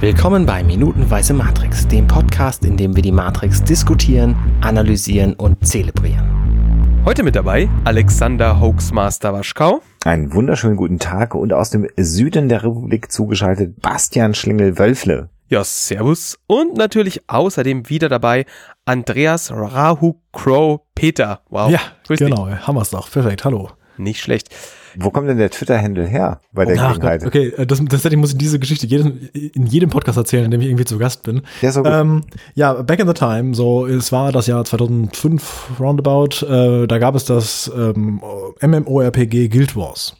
Willkommen 0.00 0.46
bei 0.46 0.64
Minutenweise 0.64 1.34
Matrix, 1.34 1.86
dem 1.86 2.06
Podcast, 2.06 2.64
in 2.64 2.78
dem 2.78 2.96
wir 2.96 3.02
die 3.02 3.12
Matrix 3.12 3.62
diskutieren, 3.62 4.34
analysieren 4.62 5.34
und 5.34 5.66
zelebrieren. 5.66 7.02
Heute 7.04 7.22
mit 7.22 7.36
dabei 7.36 7.68
Alexander 7.84 8.58
Hoaxmaster 8.62 9.34
Waschkau. 9.34 9.82
Einen 10.06 10.32
wunderschönen 10.32 10.76
guten 10.76 10.98
Tag 10.98 11.34
und 11.34 11.52
aus 11.52 11.68
dem 11.68 11.86
Süden 11.98 12.48
der 12.48 12.62
Republik 12.62 13.12
zugeschaltet 13.12 13.82
Bastian 13.82 14.32
Schlingel-Wölfle. 14.32 15.28
Ja, 15.48 15.64
servus. 15.64 16.38
Und 16.46 16.78
natürlich 16.78 17.28
außerdem 17.28 17.90
wieder 17.90 18.08
dabei 18.08 18.46
Andreas 18.86 19.50
Rahu 19.52 20.14
Crow 20.32 20.80
Peter. 20.94 21.42
Wow. 21.50 21.70
Ja, 21.70 21.80
Grüß 22.06 22.20
genau. 22.20 22.46
Dich. 22.46 22.66
Haben 22.66 22.76
wir's 22.76 22.88
doch. 22.88 23.10
Perfekt. 23.10 23.44
Hallo. 23.44 23.68
Nicht 23.98 24.22
schlecht. 24.22 24.48
Wo 24.96 25.10
kommt 25.10 25.28
denn 25.28 25.38
der 25.38 25.50
Twitter-Handle 25.50 26.06
her 26.06 26.40
bei 26.52 26.64
der 26.64 26.76
oh, 26.76 26.88
Gelegenheit? 26.88 27.24
Okay, 27.24 27.48
äh, 27.56 27.66
das, 27.66 27.82
das, 27.84 28.04
ich 28.04 28.16
muss 28.16 28.32
in 28.32 28.38
diese 28.38 28.58
Geschichte 28.58 28.86
jedes, 28.86 29.06
in 29.32 29.66
jedem 29.66 29.90
Podcast 29.90 30.18
erzählen, 30.18 30.44
in 30.44 30.50
dem 30.50 30.60
ich 30.60 30.68
irgendwie 30.68 30.84
zu 30.84 30.98
Gast 30.98 31.22
bin. 31.22 31.42
Ja, 31.62 31.72
so 31.72 31.82
gut. 31.82 31.92
Ähm, 31.92 32.22
ja, 32.54 32.74
back 32.82 33.00
in 33.00 33.06
the 33.06 33.14
time, 33.14 33.54
so, 33.54 33.86
es 33.86 34.12
war 34.12 34.32
das 34.32 34.46
Jahr 34.46 34.64
2005 34.64 35.80
roundabout, 35.80 36.44
äh, 36.46 36.86
da 36.86 36.98
gab 36.98 37.14
es 37.14 37.24
das 37.24 37.70
ähm, 37.76 38.20
MMORPG 38.60 39.48
Guild 39.48 39.76
Wars. 39.76 40.16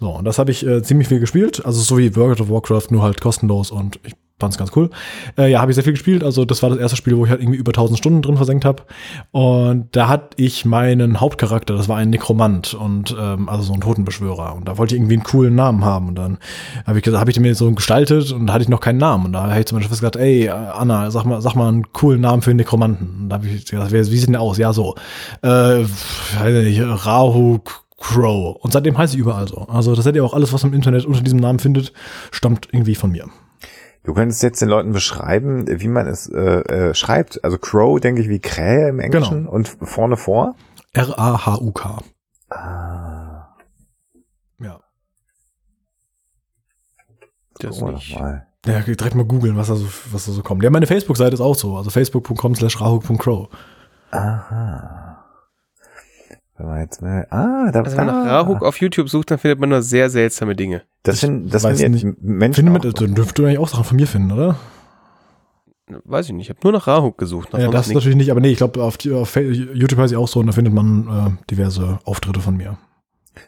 So, 0.00 0.10
und 0.10 0.24
das 0.24 0.38
habe 0.38 0.50
ich 0.50 0.66
äh, 0.66 0.82
ziemlich 0.82 1.08
viel 1.08 1.20
gespielt, 1.20 1.64
also 1.64 1.80
so 1.80 1.98
wie 1.98 2.16
World 2.16 2.40
of 2.40 2.48
Warcraft, 2.48 2.86
nur 2.90 3.02
halt 3.02 3.20
kostenlos 3.20 3.70
und 3.70 4.00
ich 4.04 4.14
fand 4.40 4.54
es 4.54 4.58
ganz 4.58 4.72
cool. 4.74 4.90
Äh, 5.38 5.50
ja, 5.50 5.60
habe 5.60 5.70
ich 5.70 5.74
sehr 5.74 5.84
viel 5.84 5.92
gespielt. 5.92 6.24
Also 6.24 6.44
das 6.44 6.62
war 6.62 6.70
das 6.70 6.78
erste 6.78 6.96
Spiel, 6.96 7.16
wo 7.16 7.24
ich 7.24 7.30
halt 7.30 7.40
irgendwie 7.40 7.58
über 7.58 7.70
1000 7.70 7.98
Stunden 7.98 8.22
drin 8.22 8.36
versenkt 8.36 8.64
habe. 8.64 8.82
Und 9.30 9.88
da 9.92 10.08
hatte 10.08 10.30
ich 10.36 10.64
meinen 10.64 11.20
Hauptcharakter, 11.20 11.74
das 11.74 11.88
war 11.88 11.96
ein 11.98 12.10
Nekromant 12.10 12.74
und 12.74 13.14
ähm, 13.18 13.48
also 13.48 13.64
so 13.64 13.74
ein 13.74 13.80
Totenbeschwörer. 13.80 14.54
Und 14.56 14.66
da 14.66 14.78
wollte 14.78 14.94
ich 14.94 15.00
irgendwie 15.00 15.14
einen 15.14 15.24
coolen 15.24 15.54
Namen 15.54 15.84
haben. 15.84 16.08
Und 16.08 16.14
dann 16.16 16.38
habe 16.86 16.98
ich 16.98 17.04
gesagt, 17.04 17.20
habe 17.20 17.30
ich 17.30 17.34
den 17.34 17.42
mir 17.42 17.54
so 17.54 17.70
gestaltet 17.72 18.32
und 18.32 18.46
da 18.46 18.54
hatte 18.54 18.62
ich 18.62 18.68
noch 18.68 18.80
keinen 18.80 18.98
Namen. 18.98 19.26
Und 19.26 19.32
da 19.32 19.50
habe 19.50 19.60
ich 19.60 19.66
zum 19.66 19.78
Beispiel 19.78 19.96
gesagt, 19.96 20.16
ey 20.16 20.48
Anna, 20.48 21.10
sag 21.10 21.24
mal, 21.24 21.40
sag 21.40 21.54
mal 21.54 21.68
einen 21.68 21.92
coolen 21.92 22.20
Namen 22.20 22.42
für 22.42 22.50
einen 22.50 22.58
Nekromanten. 22.58 23.22
Und 23.22 23.28
da 23.28 23.36
habe 23.36 23.46
ich 23.46 23.66
gesagt, 23.66 23.92
wie 23.92 24.02
sieht 24.02 24.26
denn 24.26 24.32
der 24.32 24.42
aus? 24.42 24.58
Ja, 24.58 24.72
so. 24.72 24.94
Äh, 25.42 25.48
weiß 25.48 26.64
nicht, 26.64 26.80
Rahu 27.06 27.60
Crow. 28.00 28.56
Und 28.60 28.72
seitdem 28.72 28.96
heiße 28.96 29.14
ich 29.14 29.20
überall 29.20 29.46
so. 29.46 29.58
Also 29.68 29.94
das 29.94 30.04
seht 30.04 30.16
ihr 30.16 30.24
auch 30.24 30.34
alles, 30.34 30.52
was 30.52 30.64
im 30.64 30.72
Internet 30.72 31.04
unter 31.04 31.20
diesem 31.20 31.38
Namen 31.38 31.58
findet, 31.58 31.92
stammt 32.32 32.68
irgendwie 32.72 32.94
von 32.94 33.12
mir. 33.12 33.26
Du 34.02 34.14
könntest 34.14 34.42
jetzt 34.42 34.62
den 34.62 34.68
Leuten 34.68 34.92
beschreiben, 34.92 35.66
wie 35.68 35.88
man 35.88 36.06
es 36.06 36.26
äh, 36.26 36.40
äh, 36.40 36.94
schreibt. 36.94 37.44
Also 37.44 37.58
Crow, 37.58 38.00
denke 38.00 38.22
ich, 38.22 38.28
wie 38.28 38.38
Krähe 38.38 38.88
im 38.88 38.98
Englischen 38.98 39.44
genau. 39.44 39.50
und 39.50 39.68
vorne 39.68 40.16
vor. 40.16 40.56
R-A-H-U-K. 40.92 41.98
Ah. 42.48 43.56
Ja. 44.58 44.80
Das 47.58 47.80
nicht. 47.80 48.18
Mal. 48.18 48.46
Ja, 48.66 48.80
direkt 48.80 49.14
mal 49.14 49.24
googeln, 49.24 49.56
was 49.56 49.68
da 49.68 49.76
so, 49.76 49.86
was 50.12 50.26
da 50.26 50.32
so 50.32 50.42
kommt. 50.42 50.62
Ja, 50.62 50.70
meine 50.70 50.86
Facebook-Seite 50.86 51.34
ist 51.34 51.40
auch 51.40 51.54
so. 51.54 51.76
Also 51.76 51.90
facebook.com 51.90 52.54
slash 52.54 52.80
rahuk.crow. 52.80 53.48
Aha. 54.10 55.24
Wenn 56.56 56.66
man 56.66 56.80
jetzt 56.80 57.00
mal, 57.00 57.26
ah, 57.30 57.70
da, 57.70 57.80
also 57.82 57.96
wenn 57.96 58.06
man 58.06 58.24
nach 58.24 58.32
Rahuk 58.32 58.62
auf 58.62 58.78
YouTube 58.80 59.08
sucht, 59.08 59.30
dann 59.30 59.38
findet 59.38 59.60
man 59.60 59.70
nur 59.70 59.80
sehr 59.80 60.10
seltsame 60.10 60.54
Dinge. 60.54 60.82
Das 61.02 61.20
sind, 61.20 61.52
das 61.52 61.62
sind 61.62 61.92
nicht, 61.92 62.04
Menschen. 62.20 62.54
Finde 62.54 62.72
mit, 62.72 63.00
dann 63.00 63.14
dürfte 63.14 63.42
du 63.42 63.46
eigentlich 63.46 63.58
auch 63.58 63.68
Sachen 63.68 63.84
von 63.84 63.96
mir 63.96 64.06
finden, 64.06 64.32
oder? 64.32 64.56
Weiß 66.04 66.26
ich 66.26 66.32
nicht. 66.32 66.48
Ich 66.48 66.50
habe 66.50 66.60
nur 66.62 66.72
nach 66.72 66.86
Rahuk 66.86 67.18
gesucht. 67.18 67.52
Nach 67.52 67.60
ja, 67.60 67.68
das 67.68 67.90
natürlich 67.90 68.16
nicht, 68.16 68.30
aber 68.30 68.40
nee, 68.40 68.50
ich 68.50 68.58
glaube, 68.58 68.82
auf, 68.82 68.98
auf, 69.12 69.36
YouTube 69.36 69.98
heißt 69.98 70.12
ich 70.12 70.18
auch 70.18 70.28
so 70.28 70.40
und 70.40 70.46
da 70.46 70.52
findet 70.52 70.74
man 70.74 71.08
äh, 71.08 71.50
diverse 71.50 71.98
Auftritte 72.04 72.40
von 72.40 72.56
mir. 72.56 72.78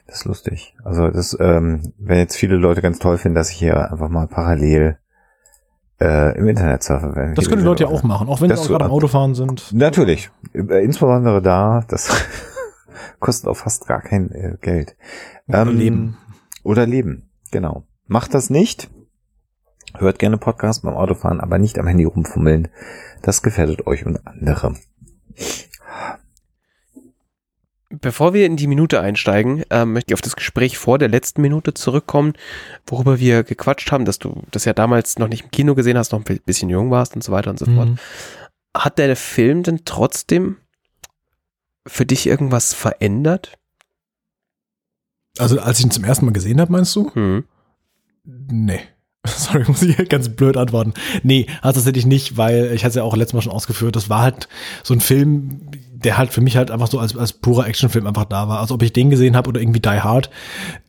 Das 0.06 0.18
ist 0.18 0.24
lustig. 0.24 0.74
Also 0.84 1.08
das, 1.08 1.36
ähm, 1.40 1.92
wenn 1.98 2.18
jetzt 2.18 2.36
viele 2.36 2.56
Leute 2.56 2.82
ganz 2.82 2.98
toll 2.98 3.18
finden, 3.18 3.34
dass 3.34 3.50
ich 3.50 3.56
hier 3.58 3.90
einfach 3.90 4.08
mal 4.08 4.26
parallel 4.26 4.98
äh, 6.00 6.36
im 6.38 6.48
Internet 6.48 6.82
surfe. 6.82 7.12
Wenn 7.14 7.34
das 7.34 7.48
können 7.48 7.60
die 7.60 7.66
Leute 7.66 7.84
ja 7.84 7.90
auch 7.90 8.02
machen, 8.02 8.28
auch 8.28 8.40
wenn 8.40 8.48
sie 8.48 8.56
auch 8.56 8.66
gerade 8.66 8.86
am 8.86 8.90
Autofahren 8.90 9.34
sind. 9.34 9.72
Natürlich. 9.72 10.30
Insbesondere 10.52 11.42
da, 11.42 11.84
das 11.88 12.10
kostet 13.20 13.48
auch 13.48 13.56
fast 13.56 13.86
gar 13.86 14.00
kein 14.00 14.30
äh, 14.30 14.56
Geld. 14.60 14.96
Oder 15.48 15.62
ähm, 15.62 15.76
Leben. 15.76 16.18
Oder 16.64 16.86
Leben, 16.86 17.30
genau. 17.52 17.84
Macht 18.08 18.34
das 18.34 18.50
nicht. 18.50 18.90
Hört 19.96 20.18
gerne 20.18 20.38
Podcast 20.38 20.82
beim 20.82 20.96
Autofahren, 20.96 21.40
aber 21.40 21.58
nicht 21.58 21.78
am 21.78 21.86
Handy 21.86 22.04
rumfummeln. 22.04 22.68
Das 23.22 23.42
gefährdet 23.42 23.86
euch 23.86 24.04
und 24.04 24.26
andere. 24.26 24.74
Bevor 27.90 28.32
wir 28.32 28.46
in 28.46 28.56
die 28.56 28.66
Minute 28.66 29.00
einsteigen, 29.00 29.64
äh, 29.70 29.84
möchte 29.84 30.12
ich 30.12 30.14
auf 30.14 30.22
das 30.22 30.34
Gespräch 30.34 30.78
vor 30.78 30.98
der 30.98 31.08
letzten 31.08 31.42
Minute 31.42 31.74
zurückkommen, 31.74 32.32
worüber 32.86 33.20
wir 33.20 33.44
gequatscht 33.44 33.92
haben, 33.92 34.06
dass 34.06 34.18
du 34.18 34.42
das 34.50 34.64
ja 34.64 34.72
damals 34.72 35.18
noch 35.18 35.28
nicht 35.28 35.44
im 35.44 35.50
Kino 35.50 35.74
gesehen 35.74 35.98
hast, 35.98 36.12
noch 36.12 36.24
ein 36.24 36.40
bisschen 36.46 36.70
jung 36.70 36.90
warst 36.90 37.14
und 37.14 37.22
so 37.22 37.32
weiter 37.32 37.50
und 37.50 37.58
so 37.58 37.66
mhm. 37.66 37.76
fort. 37.76 37.88
Hat 38.74 38.98
der 38.98 39.14
Film 39.14 39.62
denn 39.62 39.84
trotzdem 39.84 40.56
für 41.86 42.06
dich 42.06 42.26
irgendwas 42.26 42.72
verändert? 42.72 43.58
Also 45.38 45.60
als 45.60 45.78
ich 45.78 45.84
ihn 45.86 45.90
zum 45.90 46.04
ersten 46.04 46.26
Mal 46.26 46.32
gesehen 46.32 46.60
habe, 46.60 46.72
meinst 46.72 46.94
du? 46.94 47.10
Hm. 47.14 47.44
Nee. 48.24 48.80
Sorry, 49.26 49.64
muss 49.66 49.82
ich 49.82 49.96
ganz 50.08 50.28
blöd 50.28 50.56
antworten. 50.56 50.94
Nee, 51.22 51.46
also 51.60 51.78
tatsächlich 51.78 52.06
nicht, 52.06 52.36
weil 52.36 52.72
ich 52.74 52.82
hatte 52.82 52.90
es 52.90 52.94
ja 52.96 53.04
auch 53.04 53.16
letztes 53.16 53.34
Mal 53.34 53.42
schon 53.42 53.52
ausgeführt, 53.52 53.94
das 53.94 54.08
war 54.08 54.22
halt 54.22 54.48
so 54.82 54.94
ein 54.94 55.00
Film, 55.00 55.60
der 55.92 56.18
halt 56.18 56.32
für 56.32 56.40
mich 56.40 56.56
halt 56.56 56.72
einfach 56.72 56.88
so 56.88 56.98
als, 56.98 57.16
als 57.16 57.32
purer 57.32 57.66
Actionfilm 57.66 58.06
einfach 58.06 58.24
da 58.24 58.48
war. 58.48 58.58
Also 58.60 58.74
ob 58.74 58.82
ich 58.82 58.92
den 58.92 59.10
gesehen 59.10 59.36
habe 59.36 59.48
oder 59.48 59.60
irgendwie 59.60 59.80
Die 59.80 59.88
Hard, 59.88 60.30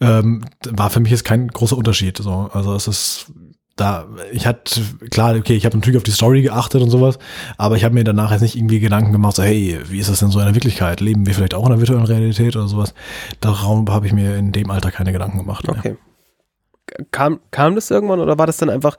ähm, 0.02 0.46
war 0.68 0.90
für 0.90 1.00
mich 1.00 1.12
jetzt 1.12 1.26
kein 1.26 1.48
großer 1.48 1.78
Unterschied. 1.78 2.18
So. 2.18 2.50
Also 2.52 2.74
es 2.74 2.88
ist 2.88 3.32
da, 3.76 4.08
ich 4.32 4.46
hatte, 4.46 4.82
klar, 5.10 5.36
okay, 5.36 5.56
ich 5.56 5.66
habe 5.66 5.76
natürlich 5.76 5.98
auf 5.98 6.04
die 6.04 6.12
Story 6.12 6.44
geachtet 6.44 6.82
und 6.82 6.92
sowas, 6.92 7.18
aber 7.58 7.76
ich 7.76 7.84
habe 7.84 7.96
mir 7.96 8.04
danach 8.04 8.32
jetzt 8.32 8.42
nicht 8.42 8.56
irgendwie 8.56 8.80
Gedanken 8.80 9.12
gemacht, 9.12 9.36
so, 9.36 9.44
hey, 9.44 9.80
wie 9.88 10.00
ist 10.00 10.10
das 10.10 10.20
denn 10.20 10.30
so 10.30 10.40
in 10.40 10.46
der 10.46 10.54
Wirklichkeit? 10.54 11.02
Leben 11.02 11.26
wir 11.26 11.34
vielleicht 11.34 11.56
auch 11.56 11.64
in 11.64 11.72
der 11.72 11.80
virtuellen 11.80 12.06
Realität 12.06 12.56
oder 12.56 12.68
sowas? 12.68 12.94
Darum 13.40 13.90
habe 13.92 14.06
ich 14.06 14.14
mir 14.14 14.36
in 14.36 14.52
dem 14.52 14.70
Alter 14.70 14.92
keine 14.92 15.12
Gedanken 15.12 15.40
gemacht. 15.40 15.68
Okay. 15.68 15.98
Kam, 17.12 17.40
kam 17.50 17.74
das 17.74 17.90
irgendwann 17.90 18.20
oder 18.20 18.38
war 18.38 18.46
das 18.46 18.58
dann 18.58 18.70
einfach, 18.70 18.98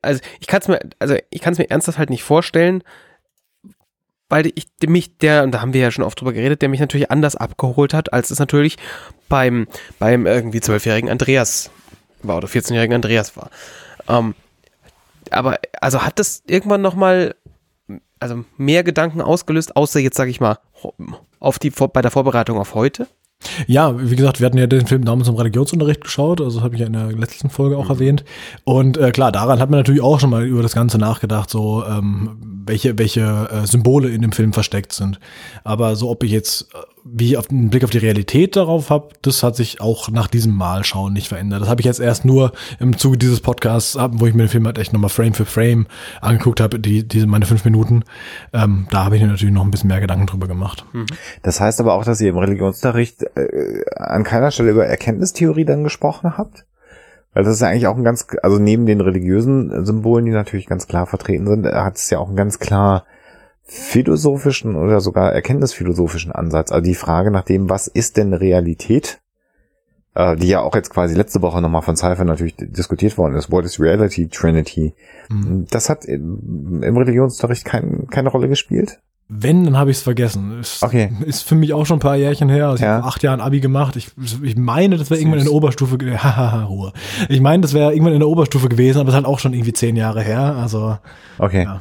also 0.00 0.20
ich 0.40 0.46
kann 0.46 0.60
es 0.62 0.68
mir, 0.68 0.80
also 0.98 1.16
ich 1.28 1.42
kann 1.42 1.52
es 1.52 1.58
mir 1.58 1.68
ernsthaft 1.68 1.98
halt 1.98 2.08
nicht 2.08 2.22
vorstellen, 2.22 2.82
weil 4.30 4.50
ich 4.54 4.68
mich, 4.86 5.18
der, 5.18 5.42
und 5.42 5.52
da 5.52 5.60
haben 5.60 5.74
wir 5.74 5.82
ja 5.82 5.90
schon 5.90 6.04
oft 6.04 6.18
drüber 6.18 6.32
geredet, 6.32 6.62
der 6.62 6.70
mich 6.70 6.80
natürlich 6.80 7.10
anders 7.10 7.36
abgeholt 7.36 7.92
hat, 7.92 8.14
als 8.14 8.30
es 8.30 8.38
natürlich 8.38 8.76
beim, 9.28 9.66
beim 9.98 10.26
irgendwie 10.26 10.60
zwölfjährigen 10.60 11.10
Andreas 11.10 11.70
war 12.22 12.38
oder 12.38 12.48
14-jährigen 12.48 12.94
Andreas 12.94 13.36
war. 13.36 13.50
Ähm, 14.08 14.34
aber 15.30 15.58
also 15.80 16.02
hat 16.02 16.18
das 16.18 16.42
irgendwann 16.46 16.82
noch 16.82 16.94
mal 16.94 17.34
also 18.20 18.44
mehr 18.56 18.84
Gedanken 18.84 19.20
ausgelöst, 19.20 19.76
außer 19.76 20.00
jetzt 20.00 20.16
sage 20.16 20.30
ich 20.30 20.40
mal 20.40 20.58
auf 21.40 21.58
die 21.58 21.70
bei 21.70 22.02
der 22.02 22.10
Vorbereitung 22.10 22.58
auf 22.58 22.74
heute? 22.74 23.06
Ja, 23.66 23.94
wie 24.00 24.16
gesagt, 24.16 24.40
wir 24.40 24.46
hatten 24.46 24.56
ja 24.56 24.66
den 24.66 24.86
Film 24.86 25.04
damals 25.04 25.28
im 25.28 25.34
Religionsunterricht 25.34 26.00
geschaut, 26.00 26.40
also 26.40 26.62
habe 26.62 26.74
ich 26.74 26.80
ja 26.80 26.86
in 26.86 26.94
der 26.94 27.12
letzten 27.12 27.50
Folge 27.50 27.76
auch 27.76 27.84
mhm. 27.84 27.90
erwähnt. 27.90 28.24
Und 28.64 28.96
äh, 28.96 29.10
klar, 29.10 29.32
daran 29.32 29.60
hat 29.60 29.70
man 29.70 29.80
natürlich 29.80 30.00
auch 30.00 30.18
schon 30.18 30.30
mal 30.30 30.44
über 30.44 30.62
das 30.62 30.74
Ganze 30.74 30.98
nachgedacht, 30.98 31.50
so 31.50 31.84
ähm, 31.84 32.38
welche, 32.66 32.98
welche 32.98 33.48
äh, 33.50 33.66
Symbole 33.66 34.08
in 34.08 34.22
dem 34.22 34.32
Film 34.32 34.52
versteckt 34.52 34.92
sind. 34.92 35.20
Aber 35.62 35.96
so, 35.96 36.10
ob 36.10 36.22
ich 36.22 36.30
jetzt 36.30 36.68
wie 37.04 37.28
ich 37.28 37.36
auf 37.36 37.50
einen 37.50 37.68
Blick 37.68 37.84
auf 37.84 37.90
die 37.90 37.98
Realität 37.98 38.56
darauf 38.56 38.88
habe, 38.88 39.10
das 39.20 39.42
hat 39.42 39.56
sich 39.56 39.80
auch 39.80 40.08
nach 40.08 40.26
diesem 40.26 40.54
Mal 40.54 40.84
schauen 40.84 41.12
nicht 41.12 41.28
verändert. 41.28 41.60
Das 41.60 41.68
habe 41.68 41.82
ich 41.82 41.84
jetzt 41.84 42.00
erst 42.00 42.24
nur 42.24 42.52
im 42.80 42.96
Zuge 42.96 43.18
dieses 43.18 43.40
Podcasts, 43.40 43.98
wo 44.12 44.26
ich 44.26 44.32
mir 44.32 44.44
den 44.44 44.48
Film 44.48 44.66
halt 44.66 44.78
echt 44.78 44.94
nochmal 44.94 45.10
Frame 45.10 45.34
für 45.34 45.44
Frame 45.44 45.86
angeguckt 46.22 46.60
habe, 46.60 46.80
die, 46.80 47.06
diese 47.06 47.26
meine 47.26 47.44
fünf 47.44 47.64
Minuten. 47.64 48.04
Ähm, 48.54 48.86
da 48.90 49.04
habe 49.04 49.16
ich 49.16 49.22
mir 49.22 49.28
natürlich 49.28 49.54
noch 49.54 49.64
ein 49.64 49.70
bisschen 49.70 49.88
mehr 49.88 50.00
Gedanken 50.00 50.26
drüber 50.26 50.48
gemacht. 50.48 50.86
Mhm. 50.92 51.06
Das 51.42 51.60
heißt 51.60 51.78
aber 51.80 51.92
auch, 51.92 52.04
dass 52.04 52.20
ihr 52.22 52.30
im 52.30 52.38
Religionsunterricht 52.38 53.22
äh, 53.36 53.84
an 53.96 54.24
keiner 54.24 54.50
Stelle 54.50 54.70
über 54.70 54.86
Erkenntnistheorie 54.86 55.66
dann 55.66 55.84
gesprochen 55.84 56.38
habt? 56.38 56.64
Weil 57.34 57.44
das 57.44 57.54
ist 57.54 57.60
ja 57.60 57.68
eigentlich 57.68 57.86
auch 57.86 57.96
ein 57.96 58.04
ganz, 58.04 58.26
also 58.42 58.58
neben 58.58 58.86
den 58.86 59.00
religiösen 59.00 59.84
Symbolen, 59.84 60.24
die 60.24 60.30
natürlich 60.30 60.66
ganz 60.66 60.86
klar 60.86 61.06
vertreten 61.06 61.46
sind, 61.46 61.66
hat 61.66 61.96
es 61.96 62.08
ja 62.08 62.18
auch 62.18 62.30
ein 62.30 62.36
ganz 62.36 62.60
klar 62.60 63.04
philosophischen 63.64 64.76
oder 64.76 65.00
sogar 65.00 65.32
erkenntnisphilosophischen 65.32 66.32
Ansatz. 66.32 66.70
Also 66.70 66.84
die 66.84 66.94
Frage 66.94 67.30
nach 67.30 67.44
dem, 67.44 67.70
was 67.70 67.86
ist 67.86 68.16
denn 68.16 68.34
Realität? 68.34 69.20
Äh, 70.14 70.36
die 70.36 70.48
ja 70.48 70.60
auch 70.60 70.74
jetzt 70.76 70.90
quasi 70.90 71.14
letzte 71.14 71.42
Woche 71.42 71.60
nochmal 71.60 71.82
von 71.82 71.96
Cypher 71.96 72.24
natürlich 72.24 72.54
diskutiert 72.56 73.18
worden 73.18 73.34
ist. 73.34 73.50
What 73.50 73.64
is 73.64 73.80
Reality 73.80 74.28
Trinity? 74.28 74.94
Mhm. 75.28 75.66
Das 75.70 75.88
hat 75.88 76.04
im, 76.04 76.82
im 76.84 76.96
Religionsunterricht 76.96 77.64
kein, 77.64 78.06
keine 78.10 78.28
Rolle 78.28 78.48
gespielt. 78.48 79.00
Wenn, 79.26 79.64
dann 79.64 79.76
habe 79.76 79.90
ich 79.90 79.96
es 79.96 80.02
vergessen. 80.02 80.60
Ist, 80.60 80.82
okay. 80.82 81.10
Ist 81.24 81.42
für 81.42 81.54
mich 81.56 81.72
auch 81.72 81.86
schon 81.86 81.96
ein 81.96 82.00
paar 82.00 82.14
Jährchen 82.14 82.48
her. 82.48 82.68
Also 82.68 82.84
ja. 82.84 82.90
Ich 82.90 82.96
habe 82.98 83.08
acht 83.08 83.22
Jahren 83.22 83.40
Abi 83.40 83.58
gemacht. 83.58 83.96
Ich, 83.96 84.10
ich 84.42 84.56
meine, 84.56 84.98
das 84.98 85.10
wäre 85.10 85.18
irgendwann 85.18 85.40
in 85.40 85.46
der 85.46 85.54
Oberstufe. 85.54 85.96
Hahaha, 86.16 86.64
Ruhe. 86.64 86.92
Ich 87.28 87.40
meine, 87.40 87.62
das 87.62 87.72
wäre 87.72 87.92
irgendwann 87.92 88.12
in 88.12 88.20
der 88.20 88.28
Oberstufe 88.28 88.68
gewesen, 88.68 89.00
aber 89.00 89.08
es 89.08 89.14
ist 89.14 89.16
halt 89.16 89.26
auch 89.26 89.38
schon 89.40 89.54
irgendwie 89.54 89.72
zehn 89.72 89.96
Jahre 89.96 90.22
her. 90.22 90.54
Also. 90.60 90.98
Okay. 91.38 91.64
Ja. 91.64 91.80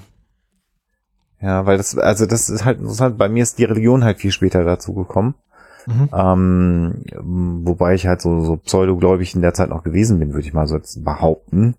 Ja, 1.43 1.65
weil 1.65 1.77
das, 1.77 1.97
also 1.97 2.25
das 2.25 2.49
ist 2.49 2.65
halt 2.65 2.79
interessant. 2.79 3.17
Bei 3.17 3.27
mir 3.29 3.43
ist 3.43 3.59
die 3.59 3.65
Religion 3.65 4.03
halt 4.03 4.17
viel 4.17 4.31
später 4.31 4.63
dazu 4.63 4.93
gekommen. 4.93 5.35
Mhm. 5.85 6.09
Ähm, 6.13 7.03
wobei 7.65 7.93
ich 7.93 8.07
halt 8.07 8.21
so, 8.21 8.41
so 8.43 8.55
pseudogläubig 8.55 9.35
in 9.35 9.41
der 9.41 9.53
Zeit 9.53 9.69
noch 9.69 9.83
gewesen 9.83 10.19
bin, 10.19 10.33
würde 10.33 10.47
ich 10.47 10.53
mal 10.53 10.67
so 10.67 10.77
jetzt 10.77 11.03
behaupten. 11.03 11.75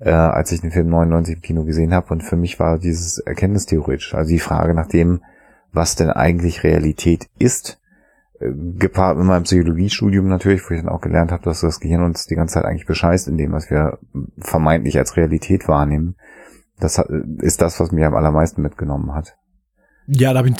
äh, 0.00 0.10
als 0.10 0.50
ich 0.50 0.60
den 0.60 0.72
Film 0.72 0.88
99 0.88 1.36
im 1.36 1.42
Kino 1.42 1.64
gesehen 1.64 1.94
habe. 1.94 2.12
Und 2.12 2.22
für 2.22 2.36
mich 2.36 2.58
war 2.58 2.78
dieses 2.78 3.18
Erkenntnistheoretisch, 3.18 4.14
also 4.14 4.30
die 4.30 4.40
Frage 4.40 4.74
nach 4.74 4.86
dem, 4.86 5.22
was 5.72 5.94
denn 5.94 6.10
eigentlich 6.10 6.64
Realität 6.64 7.28
ist, 7.38 7.78
äh, 8.40 8.50
gepaart 8.78 9.18
mit 9.18 9.26
meinem 9.26 9.44
Psychologiestudium 9.44 10.26
natürlich, 10.26 10.68
wo 10.68 10.74
ich 10.74 10.80
dann 10.80 10.88
auch 10.88 11.02
gelernt 11.02 11.32
habe, 11.32 11.44
dass 11.44 11.60
das 11.60 11.80
Gehirn 11.80 12.02
uns 12.02 12.26
die 12.26 12.34
ganze 12.34 12.54
Zeit 12.54 12.64
eigentlich 12.64 12.86
bescheißt 12.86 13.28
in 13.28 13.36
dem, 13.36 13.52
was 13.52 13.70
wir 13.70 13.98
vermeintlich 14.38 14.98
als 14.98 15.16
Realität 15.16 15.68
wahrnehmen. 15.68 16.16
Das 16.80 17.02
ist 17.38 17.60
das, 17.60 17.78
was 17.80 17.92
mich 17.92 18.04
am 18.04 18.14
allermeisten 18.14 18.62
mitgenommen 18.62 19.14
hat. 19.14 19.36
Ja, 20.12 20.32
da 20.32 20.40
habe 20.40 20.48
ich 20.48 20.56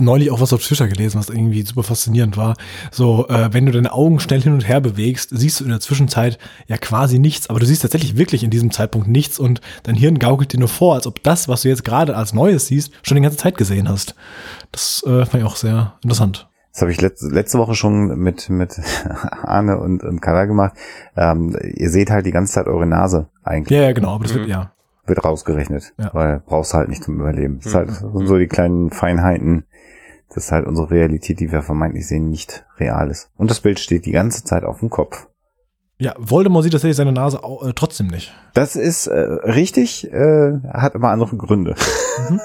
neulich 0.00 0.30
auch 0.30 0.40
was 0.40 0.54
auf 0.54 0.64
Twitter 0.64 0.88
gelesen, 0.88 1.18
was 1.18 1.28
irgendwie 1.28 1.60
super 1.62 1.82
faszinierend 1.82 2.38
war. 2.38 2.56
So, 2.90 3.28
äh, 3.28 3.52
wenn 3.52 3.66
du 3.66 3.72
deine 3.72 3.92
Augen 3.92 4.20
schnell 4.20 4.40
hin 4.40 4.54
und 4.54 4.66
her 4.66 4.80
bewegst, 4.80 5.30
siehst 5.34 5.60
du 5.60 5.64
in 5.64 5.70
der 5.70 5.80
Zwischenzeit 5.80 6.38
ja 6.66 6.78
quasi 6.78 7.18
nichts, 7.18 7.50
aber 7.50 7.60
du 7.60 7.66
siehst 7.66 7.82
tatsächlich 7.82 8.16
wirklich 8.16 8.42
in 8.42 8.48
diesem 8.48 8.70
Zeitpunkt 8.70 9.06
nichts 9.06 9.38
und 9.38 9.60
dein 9.82 9.96
Hirn 9.96 10.18
gaukelt 10.18 10.54
dir 10.54 10.60
nur 10.60 10.68
vor, 10.68 10.94
als 10.94 11.06
ob 11.06 11.22
das, 11.22 11.46
was 11.46 11.62
du 11.62 11.68
jetzt 11.68 11.84
gerade 11.84 12.16
als 12.16 12.32
Neues 12.32 12.68
siehst, 12.68 12.92
schon 13.02 13.16
die 13.16 13.22
ganze 13.22 13.36
Zeit 13.36 13.58
gesehen 13.58 13.86
hast. 13.86 14.14
Das 14.72 15.04
äh, 15.06 15.26
fand 15.26 15.42
ich 15.42 15.44
auch 15.44 15.56
sehr 15.56 15.98
interessant. 16.02 16.48
Das 16.72 16.80
habe 16.80 16.90
ich 16.90 17.00
letzte, 17.00 17.26
letzte 17.26 17.58
Woche 17.58 17.74
schon 17.74 18.18
mit, 18.18 18.48
mit 18.48 18.80
Arne 19.42 19.78
und, 19.78 20.04
und 20.04 20.20
Kala 20.20 20.46
gemacht. 20.46 20.72
Ähm, 21.16 21.54
ihr 21.74 21.90
seht 21.90 22.08
halt 22.08 22.24
die 22.24 22.32
ganze 22.32 22.54
Zeit 22.54 22.66
eure 22.66 22.86
Nase 22.86 23.28
eigentlich. 23.42 23.76
Ja, 23.76 23.84
ja 23.84 23.92
genau, 23.92 24.14
aber 24.14 24.24
das 24.24 24.32
mhm. 24.32 24.38
wird, 24.38 24.48
ja 24.48 24.72
wird 25.06 25.24
rausgerechnet, 25.24 25.94
ja. 25.98 26.10
weil 26.12 26.40
brauchst 26.40 26.74
halt 26.74 26.88
nicht 26.88 27.04
zum 27.04 27.20
Überleben. 27.20 27.60
Das, 27.62 27.72
mhm. 27.72 27.76
halt, 27.76 27.90
so 28.28 28.38
die 28.38 28.46
kleinen 28.46 28.90
Feinheiten, 28.90 29.64
dass 30.34 30.52
halt 30.52 30.66
unsere 30.66 30.90
Realität, 30.90 31.40
die 31.40 31.52
wir 31.52 31.62
vermeintlich 31.62 32.06
sehen, 32.06 32.28
nicht 32.28 32.66
real 32.78 33.10
ist. 33.10 33.30
Und 33.36 33.50
das 33.50 33.60
Bild 33.60 33.78
steht 33.78 34.06
die 34.06 34.12
ganze 34.12 34.44
Zeit 34.44 34.64
auf 34.64 34.80
dem 34.80 34.90
Kopf. 34.90 35.28
Ja, 35.98 36.14
Voldemort 36.18 36.62
sieht 36.62 36.72
tatsächlich 36.72 36.96
seine 36.96 37.12
Nase 37.12 37.42
auch, 37.42 37.66
äh, 37.66 37.72
trotzdem 37.74 38.08
nicht. 38.08 38.34
Das 38.52 38.76
ist 38.76 39.06
äh, 39.06 39.18
richtig, 39.18 40.12
äh, 40.12 40.60
hat 40.70 40.94
aber 40.94 41.08
andere 41.08 41.36
Gründe. 41.36 41.74
Mhm. 42.28 42.40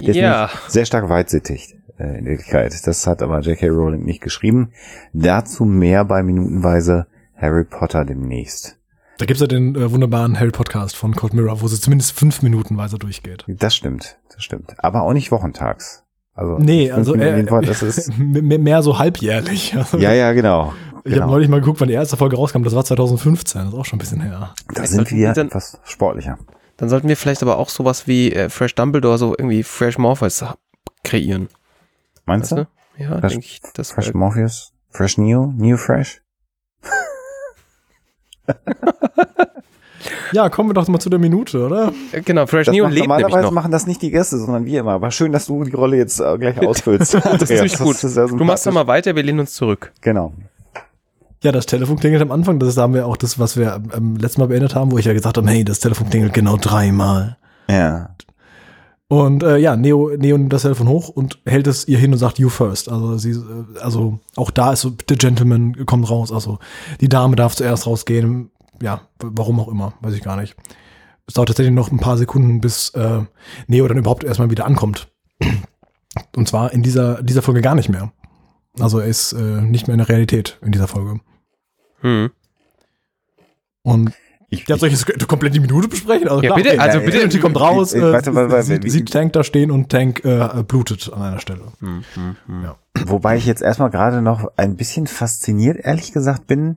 ja. 0.02 0.50
Sehr 0.68 0.84
stark 0.84 1.08
weitsichtig 1.08 1.76
äh, 1.98 2.18
in 2.18 2.26
Wirklichkeit. 2.26 2.74
Das 2.86 3.06
hat 3.06 3.22
aber 3.22 3.40
J.K. 3.40 3.68
Rowling 3.68 4.04
nicht 4.04 4.20
geschrieben. 4.20 4.72
Dazu 5.14 5.64
mehr 5.64 6.04
bei 6.04 6.22
Minutenweise 6.22 7.06
Harry 7.36 7.64
Potter 7.64 8.04
demnächst. 8.04 8.78
Da 9.18 9.24
gibt's 9.24 9.40
ja 9.40 9.46
den 9.46 9.74
äh, 9.74 9.90
wunderbaren 9.90 10.38
Harry-Podcast 10.38 10.94
von 10.94 11.14
Cold 11.14 11.32
Mirror, 11.32 11.62
wo 11.62 11.68
sie 11.68 11.80
zumindest 11.80 12.12
fünf 12.12 12.42
Minuten 12.42 12.76
weiter 12.76 12.98
durchgeht. 12.98 13.44
Das 13.46 13.74
stimmt, 13.74 14.18
das 14.32 14.44
stimmt. 14.44 14.74
Aber 14.78 15.02
auch 15.02 15.14
nicht 15.14 15.32
wochentags. 15.32 16.04
Also 16.34 16.58
nee, 16.58 16.90
also 16.90 17.14
äh, 17.14 17.44
das 17.44 17.82
ist 17.82 18.18
mehr 18.18 18.82
so 18.82 18.98
halbjährlich. 18.98 19.74
Also, 19.76 19.96
ja, 19.96 20.12
ja, 20.12 20.32
genau. 20.32 20.74
Ich 21.04 21.12
genau. 21.12 21.22
habe 21.22 21.32
neulich 21.32 21.48
mal 21.48 21.60
geguckt, 21.60 21.80
wann 21.80 21.88
die 21.88 21.94
erste 21.94 22.16
Folge 22.16 22.36
rauskam. 22.36 22.62
Das 22.62 22.74
war 22.74 22.84
2015. 22.84 23.62
Das 23.62 23.72
ist 23.72 23.78
auch 23.78 23.84
schon 23.84 23.96
ein 23.96 24.00
bisschen 24.00 24.20
her. 24.20 24.54
Da 24.74 24.86
sind 24.86 25.10
wir 25.10 25.32
dann, 25.32 25.46
etwas 25.46 25.80
sportlicher. 25.84 26.38
Dann 26.76 26.90
sollten 26.90 27.08
wir 27.08 27.16
vielleicht 27.16 27.42
aber 27.42 27.56
auch 27.56 27.70
sowas 27.70 28.06
wie 28.06 28.32
äh, 28.32 28.50
Fresh 28.50 28.74
Dumbledore, 28.74 29.16
so 29.16 29.34
irgendwie 29.38 29.62
Fresh 29.62 29.96
Morpheus 29.96 30.44
kreieren. 31.04 31.48
Meinst 32.26 32.52
weißt 32.52 32.66
du? 32.98 33.02
Ja, 33.02 33.20
denke 33.20 33.38
ich. 33.38 33.62
Das 33.74 33.92
Fresh 33.92 34.12
Morpheus? 34.12 34.72
Fresh 34.90 35.16
New? 35.16 35.52
New 35.56 35.76
Fresh? 35.78 36.20
ja, 40.32 40.48
kommen 40.48 40.70
wir 40.70 40.74
doch 40.74 40.86
mal 40.88 40.98
zu 40.98 41.10
der 41.10 41.18
Minute, 41.18 41.64
oder? 41.64 41.92
Genau, 42.24 42.46
Fresh 42.46 42.68
New 42.68 42.86
lebt 42.86 43.08
Normalerweise 43.08 43.50
machen 43.52 43.70
das 43.70 43.86
nicht 43.86 44.02
die 44.02 44.10
Gäste, 44.10 44.38
sondern 44.38 44.64
wir 44.64 44.80
immer. 44.80 44.92
Aber 44.92 45.10
schön, 45.10 45.32
dass 45.32 45.46
du 45.46 45.64
die 45.64 45.74
Rolle 45.74 45.96
jetzt 45.96 46.20
äh, 46.20 46.38
gleich 46.38 46.60
ausfüllst. 46.60 47.14
das 47.24 47.42
ist 47.42 47.48
ziemlich 47.48 47.78
gut. 47.78 48.02
Ist 48.02 48.16
du 48.16 48.44
machst 48.44 48.66
doch 48.66 48.72
mal 48.72 48.86
weiter, 48.86 49.14
wir 49.16 49.22
lehnen 49.22 49.40
uns 49.40 49.54
zurück. 49.54 49.92
Genau. 50.00 50.32
Ja, 51.42 51.52
das 51.52 51.66
Telefon 51.66 51.96
klingelt 51.96 52.22
am 52.22 52.32
Anfang. 52.32 52.58
Das 52.58 52.76
haben 52.76 52.94
wir 52.94 53.06
auch 53.06 53.16
das, 53.16 53.38
was 53.38 53.56
wir 53.56 53.80
ähm, 53.94 54.16
letztes 54.16 54.38
Mal 54.38 54.48
beendet 54.48 54.74
haben, 54.74 54.90
wo 54.90 54.98
ich 54.98 55.04
ja 55.04 55.12
gesagt 55.12 55.36
habe, 55.36 55.48
hey, 55.48 55.64
das 55.64 55.80
Telefon 55.80 56.08
klingelt 56.08 56.34
genau 56.34 56.56
dreimal. 56.56 57.36
Ja. 57.68 58.10
Und 59.08 59.44
äh, 59.44 59.58
ja, 59.58 59.76
Neo, 59.76 60.10
Neo 60.16 60.36
nimmt 60.36 60.52
das 60.52 60.62
Telefon 60.62 60.88
hoch 60.88 61.08
und 61.08 61.38
hält 61.46 61.68
es 61.68 61.86
ihr 61.86 61.98
hin 61.98 62.12
und 62.12 62.18
sagt, 62.18 62.40
you 62.40 62.48
first. 62.48 62.88
Also 62.88 63.16
sie, 63.18 63.30
äh, 63.30 63.78
also 63.80 64.18
auch 64.34 64.50
da 64.50 64.72
ist 64.72 64.80
so, 64.80 64.92
the 65.08 65.14
gentleman 65.14 65.86
kommt 65.86 66.10
raus. 66.10 66.32
Also 66.32 66.58
die 67.00 67.08
Dame 67.08 67.36
darf 67.36 67.54
zuerst 67.54 67.86
rausgehen. 67.86 68.50
Ja, 68.82 69.02
warum 69.22 69.60
auch 69.60 69.68
immer, 69.68 69.94
weiß 70.00 70.14
ich 70.14 70.22
gar 70.22 70.36
nicht. 70.36 70.56
Es 71.26 71.34
dauert 71.34 71.48
tatsächlich 71.48 71.74
noch 71.74 71.90
ein 71.90 71.98
paar 72.00 72.18
Sekunden, 72.18 72.60
bis 72.60 72.90
äh, 72.90 73.22
Neo 73.68 73.86
dann 73.86 73.98
überhaupt 73.98 74.24
erstmal 74.24 74.50
wieder 74.50 74.66
ankommt. 74.66 75.08
Und 76.36 76.48
zwar 76.48 76.72
in 76.72 76.82
dieser, 76.82 77.22
dieser 77.22 77.42
Folge 77.42 77.62
gar 77.62 77.74
nicht 77.74 77.88
mehr. 77.88 78.12
Also 78.80 78.98
er 78.98 79.06
ist 79.06 79.32
äh, 79.32 79.60
nicht 79.60 79.86
mehr 79.86 79.94
in 79.94 79.98
der 79.98 80.08
Realität 80.08 80.58
in 80.62 80.72
dieser 80.72 80.88
Folge. 80.88 81.20
Hm. 82.00 82.30
Und 83.82 84.12
ich, 84.48 84.68
ja, 84.68 84.76
soll 84.76 84.88
ich 84.90 85.04
jetzt 85.06 85.28
komplett 85.28 85.54
die 85.54 85.60
Minute 85.60 85.88
besprechen? 85.88 86.28
Also, 86.28 86.40
ja, 86.40 86.48
klar, 86.48 86.56
bitte, 86.56 86.70
okay, 86.70 86.78
also 86.78 87.00
bitte. 87.00 87.28
Die 87.28 87.40
kommt 87.40 87.58
raus, 87.58 87.92
ich, 87.92 88.02
ich, 88.02 88.04
äh, 88.04 88.34
weil, 88.34 88.50
weil, 88.50 88.62
sieht, 88.62 88.90
sieht, 88.90 89.12
Tank 89.12 89.32
da 89.32 89.42
stehen 89.42 89.70
und 89.70 89.90
Tank 89.90 90.24
äh, 90.24 90.62
blutet 90.66 91.10
an 91.12 91.22
einer 91.22 91.40
Stelle. 91.40 91.62
Hm, 91.80 92.04
hm, 92.14 92.36
hm. 92.46 92.62
Ja. 92.62 92.76
Wobei 93.06 93.36
ich 93.36 93.46
jetzt 93.46 93.62
erstmal 93.62 93.90
gerade 93.90 94.22
noch 94.22 94.52
ein 94.56 94.76
bisschen 94.76 95.06
fasziniert, 95.06 95.78
ehrlich 95.82 96.12
gesagt, 96.12 96.46
bin, 96.46 96.76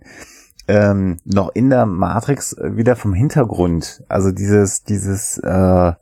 ähm, 0.68 1.18
noch 1.26 1.50
in 1.54 1.70
der 1.70 1.86
Matrix 1.86 2.56
wieder 2.60 2.96
vom 2.96 3.14
Hintergrund. 3.14 4.04
Also 4.08 4.32
dieses, 4.32 4.84
dieses, 4.84 5.38
äh, 5.38 5.94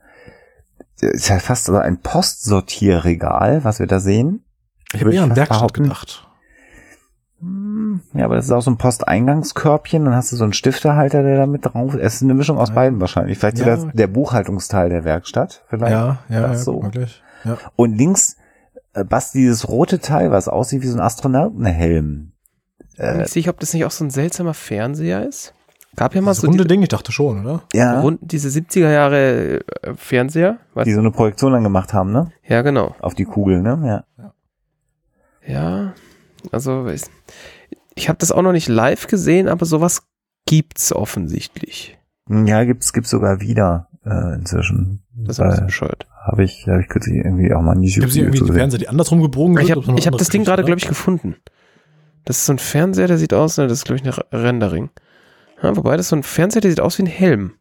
ist 1.00 1.30
ja 1.30 1.40
fast 1.40 1.66
so 1.66 1.76
ein 1.76 2.02
Postsortierregal, 2.02 3.64
was 3.64 3.80
wir 3.80 3.88
da 3.88 4.00
sehen. 4.00 4.44
Ich 4.94 5.02
habe 5.02 5.14
eher 5.14 5.24
an 5.24 5.36
Werkstatt 5.36 5.74
gedacht. 5.74 6.27
Ja, 8.14 8.26
aber 8.26 8.36
das 8.36 8.46
ist 8.46 8.52
auch 8.52 8.62
so 8.62 8.72
ein 8.72 8.78
Posteingangskörbchen, 8.78 10.06
dann 10.06 10.16
hast 10.16 10.32
du 10.32 10.36
so 10.36 10.44
einen 10.44 10.54
Stiftehalter, 10.54 11.22
der 11.22 11.38
da 11.38 11.46
mit 11.46 11.66
drauf 11.66 11.94
ist. 11.94 12.02
Es 12.02 12.16
ist 12.16 12.24
eine 12.24 12.34
Mischung 12.34 12.58
aus 12.58 12.70
ja. 12.70 12.76
beiden 12.76 13.00
wahrscheinlich. 13.00 13.38
Vielleicht 13.38 13.60
ja. 13.60 13.78
so 13.78 13.90
der 13.94 14.08
Buchhaltungsteil 14.08 14.90
der 14.90 15.04
Werkstatt. 15.04 15.64
Vielleicht. 15.68 15.92
Ja, 15.92 16.20
ja, 16.30 16.42
ja 16.42 16.56
so. 16.56 16.82
Wirklich. 16.82 17.22
Ja. 17.44 17.58
Und 17.76 17.96
links 17.96 18.38
äh, 18.94 19.04
Basti 19.04 19.40
dieses 19.40 19.70
rote 19.70 20.00
Teil, 20.00 20.32
was 20.32 20.48
aussieht 20.48 20.82
wie 20.82 20.88
so 20.88 20.98
ein 20.98 21.02
Astronautenhelm. 21.02 22.32
Äh, 22.98 23.24
ich 23.24 23.30
sicher, 23.30 23.52
ob 23.52 23.60
das 23.60 23.74
nicht 23.74 23.86
auch 23.86 23.92
so 23.92 24.04
ein 24.04 24.10
seltsamer 24.10 24.56
Fernseher 24.56 25.28
ist. 25.28 25.54
Gab 25.96 26.16
ja 26.16 26.22
mal 26.22 26.32
das 26.32 26.42
so 26.42 26.48
runde 26.48 26.66
Ding, 26.66 26.82
ich 26.82 26.90
dachte 26.90 27.12
schon, 27.12 27.46
oder? 27.46 27.62
Ja. 27.74 28.02
Rund, 28.02 28.20
diese 28.22 28.50
70er 28.50 28.92
Jahre 28.92 29.62
äh, 29.82 29.94
Fernseher. 29.96 30.58
Die 30.86 30.94
so 30.94 31.00
eine 31.00 31.12
Projektion 31.12 31.54
dann 31.54 31.64
gemacht 31.64 31.94
haben, 31.94 32.12
ne? 32.12 32.32
Ja, 32.48 32.62
genau. 32.62 32.96
Auf 33.00 33.14
die 33.14 33.26
Kugel, 33.26 33.62
ne? 33.62 34.06
Ja. 34.18 34.34
Ja, 35.48 35.94
also 36.52 36.88
ich, 36.88 37.04
ich 37.96 38.10
habe 38.10 38.20
das 38.20 38.32
auch 38.32 38.42
noch 38.42 38.52
nicht 38.52 38.68
live 38.68 39.08
gesehen, 39.08 39.48
aber 39.48 39.66
sowas 39.66 40.04
gibt's 40.46 40.94
offensichtlich. 40.94 41.98
Ja, 42.30 42.64
gibt's 42.64 42.94
gibt's 42.94 43.10
sogar 43.10 43.42
wieder 43.42 43.88
äh, 44.06 44.36
inzwischen. 44.36 45.04
Das 45.16 45.38
ist 45.38 45.40
ein 45.40 45.50
bisschen 45.50 45.66
bescheuert. 45.68 46.08
Habe 46.24 46.44
ich, 46.44 46.68
hab 46.68 46.80
ich 46.80 46.90
kürzlich 46.90 47.16
irgendwie 47.16 47.54
auch 47.54 47.62
mal 47.62 47.72
ein 47.72 47.82
YouTube 47.82 48.02
Gibt 48.02 48.12
es 48.12 48.18
irgendwie 48.18 48.40
die 48.40 48.52
Fernseher, 48.52 48.80
die 48.80 48.88
andersrum 48.90 49.22
gebogen 49.22 49.56
sind? 49.56 49.66
Ich 49.66 49.72
habe 49.72 49.82
hab 49.88 50.18
das 50.18 50.30
Ding 50.30 50.44
gerade, 50.44 50.64
glaube 50.64 50.80
ich, 50.80 50.88
gefunden. 50.88 51.36
Das 52.26 52.40
ist 52.40 52.46
so 52.46 52.54
ein 52.54 52.60
Fernseher, 52.60 53.08
der 53.08 53.18
sieht 53.18 53.34
aus, 53.34 53.58
ne, 53.58 53.68
das 53.68 53.80
ist, 53.80 53.86
glaube 53.86 54.02
ich, 54.02 54.06
ein 54.06 54.14
Rendering. 54.38 54.90
Ja, 55.64 55.76
wobei, 55.78 55.96
das 55.96 56.08
ist 56.08 56.10
so 56.10 56.18
ein 56.18 56.24
Fernseher, 56.24 56.62
der 56.62 56.72
sieht 56.72 56.82
aus 56.82 56.98
wie 56.98 57.04
ein 57.04 57.08
Helm. 57.08 57.54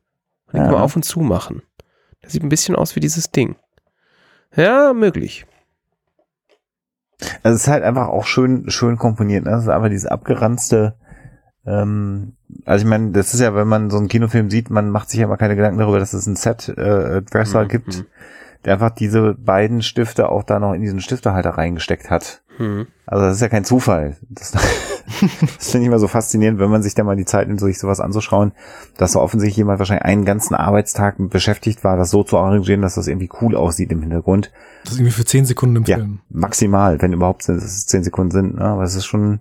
Den 0.53 0.59
ja. 0.59 0.65
kann 0.65 0.73
man 0.73 0.83
auf 0.83 0.97
und 0.97 1.05
zu 1.05 1.21
machen. 1.21 1.63
Der 2.23 2.31
sieht 2.31 2.43
ein 2.43 2.49
bisschen 2.49 2.75
aus 2.75 2.97
wie 2.97 3.01
dieses 3.01 3.31
Ding. 3.31 3.57
Ja, 4.57 4.93
möglich. 4.93 5.47
Also 7.43 7.57
es 7.57 7.63
ist 7.63 7.69
halt 7.69 7.83
einfach 7.83 8.09
auch 8.09 8.27
schön, 8.27 8.69
schön 8.69 8.97
komponiert. 8.97 9.45
Ne? 9.45 9.53
Das 9.53 9.63
ist 9.63 9.69
einfach 9.69 9.89
dieses 9.89 10.07
abgeranzte, 10.07 10.97
ähm, 11.67 12.37
also 12.65 12.85
ich 12.85 12.89
meine, 12.89 13.11
das 13.11 13.35
ist 13.35 13.41
ja, 13.41 13.55
wenn 13.55 13.69
man 13.69 13.91
so 13.91 13.99
einen 13.99 14.09
Kinofilm 14.09 14.51
sieht, 14.51 14.71
man 14.71 14.91
macht 14.91 15.11
sich 15.11 15.19
ja 15.19 15.27
immer 15.27 15.37
keine 15.37 15.57
Gedanken 15.57 15.81
darüber, 15.81 15.99
dass 15.99 16.13
es 16.13 16.27
einen 16.27 16.37
Set-Dresser 16.37 17.61
äh, 17.61 17.65
mhm. 17.65 17.69
gibt, 17.69 17.99
mhm. 17.99 18.07
der 18.65 18.75
einfach 18.75 18.91
diese 18.91 19.35
beiden 19.35 19.83
Stifte 19.83 20.29
auch 20.29 20.45
da 20.45 20.61
noch 20.61 20.73
in 20.73 20.81
diesen 20.81 21.01
Stiftehalter 21.01 21.51
reingesteckt 21.51 22.11
hat. 22.11 22.43
Mhm. 22.59 22.87
Also 23.05 23.25
das 23.25 23.35
ist 23.37 23.43
ja 23.43 23.49
kein 23.49 23.65
Zufall. 23.65 24.17
Das, 24.31 24.53
das 25.57 25.71
finde 25.71 25.85
ich 25.85 25.89
immer 25.89 25.99
so 25.99 26.09
faszinierend, 26.09 26.59
wenn 26.59 26.71
man 26.71 26.83
sich 26.83 26.95
da 26.95 27.05
mal 27.05 27.17
die 27.17 27.25
Zeit 27.25 27.49
nimmt, 27.49 27.61
sich 27.61 27.79
sowas 27.79 28.01
anzuschauen, 28.01 28.53
dass 28.97 29.13
so 29.13 29.21
offensichtlich 29.21 29.57
jemand 29.57 29.79
wahrscheinlich 29.79 30.05
einen 30.05 30.25
ganzen 30.25 30.55
Arbeitstag 30.55 31.17
beschäftigt 31.19 31.85
war, 31.85 31.97
das 31.97 32.11
so 32.11 32.25
zu 32.25 32.39
arrangieren, 32.39 32.83
dass 32.83 32.97
das 32.97 33.07
irgendwie 33.07 33.31
cool 33.41 33.57
aussieht 33.57 33.93
im 33.93 34.01
Hintergrund. 34.01 34.53
Das 34.85 34.93
ist 34.93 34.99
irgendwie 34.99 35.13
für 35.13 35.25
zehn 35.25 35.47
Sekunden 35.47 35.77
im 35.77 35.85
ja, 35.85 35.97
Film. 35.97 36.21
Maximal, 36.29 37.01
wenn 37.01 37.13
überhaupt 37.13 37.49
es 37.49 37.87
zehn 37.87 38.05
Sekunden 38.05 38.31
sind. 38.31 38.57
Ne? 38.57 38.65
Aber 38.65 38.83
es 38.83 38.95
ist 38.95 39.07
schon, 39.07 39.41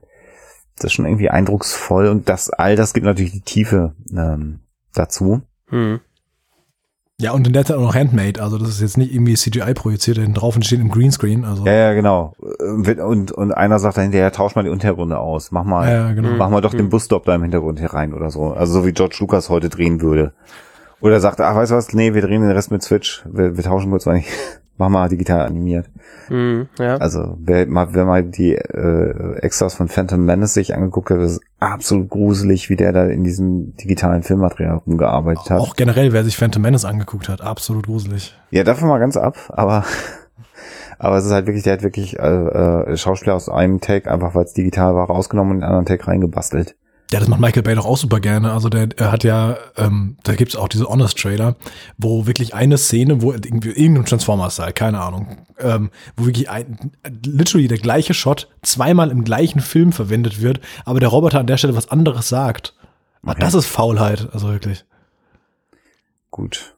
das 0.77 0.85
ist 0.85 0.93
schon 0.93 1.05
irgendwie 1.05 1.29
eindrucksvoll 1.29 2.07
und 2.07 2.29
das 2.29 2.49
all 2.49 2.75
das 2.75 2.93
gibt 2.93 3.05
natürlich 3.05 3.33
die 3.33 3.41
Tiefe 3.41 3.95
ähm, 4.15 4.59
dazu. 4.93 5.41
Mhm. 5.71 5.99
Ja, 7.19 7.31
und 7.31 7.47
in 7.47 7.53
der 7.53 7.63
Zeit 7.63 7.77
auch 7.77 7.81
noch 7.81 7.95
Handmade, 7.95 8.41
also 8.41 8.57
das 8.57 8.67
ist 8.67 8.81
jetzt 8.81 8.97
nicht 8.97 9.13
irgendwie 9.13 9.35
CGI 9.35 9.73
projiziert 9.73 10.17
hinten 10.17 10.33
drauf 10.33 10.57
und 10.57 10.65
steht 10.65 10.81
im 10.81 10.89
Greenscreen. 10.89 11.45
Also. 11.45 11.65
Ja, 11.65 11.71
ja, 11.71 11.93
genau. 11.93 12.33
Und, 12.39 13.31
und 13.31 13.51
einer 13.53 13.79
sagt 13.79 13.95
dann 13.95 14.03
hinterher, 14.03 14.33
tausch 14.33 14.55
mal 14.55 14.63
die 14.63 14.69
Untergründe 14.69 15.17
aus. 15.17 15.51
Mach 15.51 15.63
mal, 15.63 15.89
ja, 15.89 16.11
genau. 16.11 16.31
mach 16.31 16.49
mal 16.49 16.59
doch 16.59 16.73
mhm. 16.73 16.77
den 16.77 16.89
Busstop 16.89 17.23
da 17.23 17.35
im 17.35 17.43
Hintergrund 17.43 17.79
hier 17.79 17.93
rein 17.93 18.13
oder 18.13 18.29
so. 18.31 18.51
Also 18.51 18.73
so 18.73 18.85
wie 18.85 18.91
George 18.91 19.15
Lucas 19.21 19.49
heute 19.49 19.69
drehen 19.69 20.01
würde. 20.01 20.33
Oder 20.99 21.21
sagt, 21.21 21.39
ach, 21.39 21.55
weißt 21.55 21.71
du 21.71 21.75
was, 21.75 21.93
nee, 21.93 22.13
wir 22.13 22.21
drehen 22.21 22.41
den 22.41 22.51
Rest 22.51 22.71
mit 22.71 22.83
Switch. 22.83 23.23
Wir, 23.31 23.55
wir 23.55 23.63
tauschen 23.63 23.91
kurz 23.91 24.05
mal 24.05 24.15
nicht. 24.15 24.29
Mach 24.77 24.89
mal 24.89 25.09
digital 25.09 25.45
animiert. 25.45 25.89
Mhm, 26.29 26.67
ja. 26.79 26.97
Also 26.97 27.37
wer 27.39 27.65
mal, 27.67 27.93
wer 27.93 28.05
mal 28.05 28.23
die 28.23 28.55
äh, 28.55 29.37
Extras 29.39 29.75
von 29.75 29.87
Phantom 29.87 30.23
Menace 30.23 30.53
sich 30.53 30.75
angeguckt 30.75 31.09
hat, 31.09 31.19
ist 31.19 31.41
absolut 31.59 32.09
gruselig, 32.09 32.69
wie 32.69 32.75
der 32.75 32.91
da 32.91 33.05
in 33.05 33.23
diesem 33.23 33.75
digitalen 33.77 34.23
Filmmaterial 34.23 34.81
rumgearbeitet 34.85 35.49
hat. 35.49 35.59
Auch 35.59 35.75
generell, 35.75 36.13
wer 36.13 36.23
sich 36.23 36.37
Phantom 36.37 36.61
Menace 36.61 36.85
angeguckt 36.85 37.29
hat, 37.29 37.41
absolut 37.41 37.85
gruselig. 37.85 38.35
Ja, 38.51 38.63
davon 38.63 38.89
mal 38.89 38.99
ganz 38.99 39.17
ab, 39.17 39.37
aber 39.49 39.85
aber 40.99 41.17
es 41.17 41.25
ist 41.25 41.31
halt 41.31 41.47
wirklich, 41.47 41.63
der 41.63 41.73
hat 41.73 41.83
wirklich 41.83 42.19
äh, 42.19 42.21
äh, 42.21 42.97
Schauspieler 42.97 43.35
aus 43.35 43.49
einem 43.49 43.81
Take, 43.81 44.11
einfach 44.11 44.35
weil 44.35 44.45
es 44.45 44.53
digital 44.53 44.95
war, 44.95 45.07
rausgenommen 45.07 45.51
und 45.51 45.57
in 45.57 45.61
den 45.61 45.69
anderen 45.69 45.85
Take 45.85 46.07
reingebastelt. 46.07 46.75
Ja, 47.11 47.19
das 47.19 47.27
macht 47.27 47.39
Michael 47.39 47.61
Bay 47.61 47.75
doch 47.75 47.85
auch 47.85 47.97
super 47.97 48.19
gerne. 48.19 48.51
Also 48.51 48.69
der, 48.69 48.89
er 48.97 49.11
hat 49.11 49.23
ja, 49.23 49.57
ähm, 49.77 50.17
da 50.23 50.33
gibt's 50.35 50.55
auch 50.55 50.67
diese 50.67 50.87
Honest-Trailer, 50.87 51.55
wo 51.97 52.25
wirklich 52.25 52.55
eine 52.55 52.77
Szene, 52.77 53.21
wo 53.21 53.31
irgendwie 53.31 53.69
irgendein 53.69 54.05
Transformers-Style, 54.05 54.73
keine 54.73 55.01
Ahnung, 55.01 55.45
ähm, 55.59 55.91
wo 56.17 56.25
wirklich 56.25 56.49
ein, 56.49 56.91
literally 57.23 57.67
der 57.67 57.77
gleiche 57.77 58.15
Shot 58.15 58.49
zweimal 58.63 59.11
im 59.11 59.23
gleichen 59.23 59.59
Film 59.59 59.91
verwendet 59.91 60.41
wird, 60.41 60.59
aber 60.83 60.99
der 60.99 61.09
Roboter 61.09 61.39
an 61.39 61.47
der 61.47 61.57
Stelle 61.57 61.75
was 61.75 61.91
anderes 61.91 62.27
sagt. 62.27 62.73
Okay. 63.23 63.37
Das 63.39 63.53
ist 63.53 63.67
Faulheit, 63.67 64.27
also 64.33 64.49
wirklich. 64.49 64.85
Gut. 66.31 66.75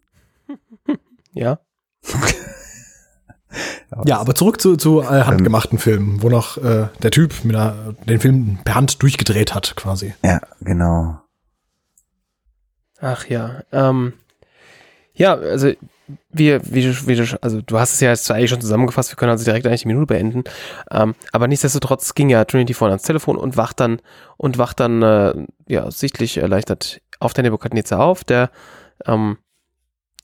Ja. 1.33 1.59
Ja, 4.05 4.19
aber 4.19 4.35
zurück 4.35 4.61
zu, 4.61 4.77
zu 4.77 5.01
äh, 5.01 5.23
handgemachten 5.23 5.77
ähm, 5.77 5.81
Filmen, 5.81 6.21
wo 6.21 6.29
noch 6.29 6.57
äh, 6.57 6.87
der 7.01 7.11
Typ 7.11 7.43
mit 7.43 7.55
einer, 7.55 7.95
den 8.07 8.19
Film 8.19 8.59
per 8.63 8.75
Hand 8.75 9.01
durchgedreht 9.01 9.53
hat, 9.53 9.75
quasi. 9.75 10.13
Ja, 10.23 10.41
genau. 10.61 11.19
Ach 12.99 13.25
ja. 13.27 13.61
Ähm, 13.71 14.13
ja, 15.13 15.35
also 15.35 15.71
wir, 16.29 16.61
wie 16.63 16.83
du, 16.83 17.07
wie 17.07 17.15
du, 17.15 17.37
also 17.41 17.61
du 17.61 17.79
hast 17.79 17.93
es 17.93 17.99
ja 17.99 18.09
jetzt 18.09 18.29
eigentlich 18.31 18.49
schon 18.49 18.61
zusammengefasst, 18.61 19.11
wir 19.11 19.17
können 19.17 19.31
also 19.31 19.43
direkt 19.43 19.65
eigentlich 19.65 19.81
die 19.81 19.87
Minute 19.87 20.05
beenden. 20.05 20.43
Ähm, 20.91 21.15
aber 21.31 21.47
nichtsdestotrotz 21.47 22.13
ging 22.15 22.29
ja 22.29 22.45
Trinity 22.45 22.73
vorne 22.73 22.93
ans 22.93 23.03
Telefon 23.03 23.37
und 23.37 23.57
wacht 23.57 23.79
dann 23.79 24.01
und 24.37 24.57
wacht 24.57 24.79
dann 24.79 25.01
äh, 25.01 25.33
ja 25.67 25.89
sichtlich 25.91 26.37
erleichtert 26.37 27.01
auf 27.19 27.33
der 27.33 27.43
Nebukadnezar 27.43 27.99
auf, 27.99 28.23
der 28.23 28.51
ähm, 29.05 29.37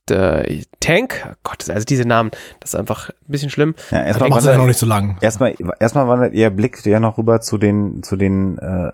der 0.10 0.45
Tank, 0.79 1.25
oh 1.29 1.36
Gott, 1.43 1.69
also 1.69 1.86
diese 1.86 2.05
Namen, 2.05 2.31
das 2.60 2.74
ist 2.74 2.79
einfach 2.79 3.10
ein 3.10 3.15
bisschen 3.27 3.50
schlimm. 3.50 3.74
Ja, 3.91 4.03
erstmal 4.03 4.29
macht 4.29 4.45
er 4.45 4.57
noch 4.57 4.65
nicht 4.65 4.79
so 4.79 4.86
lang. 4.86 5.17
Erstmal, 5.22 5.55
erstmal 5.79 6.07
wandert 6.07 6.33
ihr 6.33 6.50
Blick 6.50 6.86
ja 6.86 7.00
noch 7.00 7.17
rüber 7.17 7.39
zu 7.41 7.57
den, 7.57 8.03
zu 8.03 8.15
den 8.15 8.57
äh, 8.57 8.91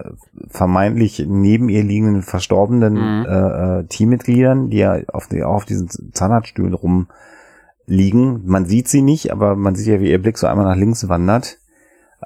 vermeintlich 0.50 1.26
neben 1.28 1.70
ihr 1.70 1.84
liegenden 1.84 2.22
verstorbenen 2.22 2.94
mhm. 2.94 3.26
äh, 3.26 3.80
äh 3.80 3.84
Teammitgliedern, 3.86 4.70
die 4.70 4.78
ja 4.78 5.00
auf, 5.08 5.28
die, 5.28 5.44
auf 5.44 5.66
diesen 5.66 5.90
Zahnarztstühlen 6.14 6.74
rumliegen. 6.74 8.46
Man 8.46 8.66
sieht 8.66 8.88
sie 8.88 9.02
nicht, 9.02 9.32
aber 9.32 9.56
man 9.56 9.76
sieht 9.76 9.88
ja, 9.88 10.00
wie 10.00 10.12
ihr 10.12 10.22
Blick 10.22 10.38
so 10.38 10.48
einmal 10.48 10.66
nach 10.66 10.78
links 10.78 11.10
wandert 11.10 11.58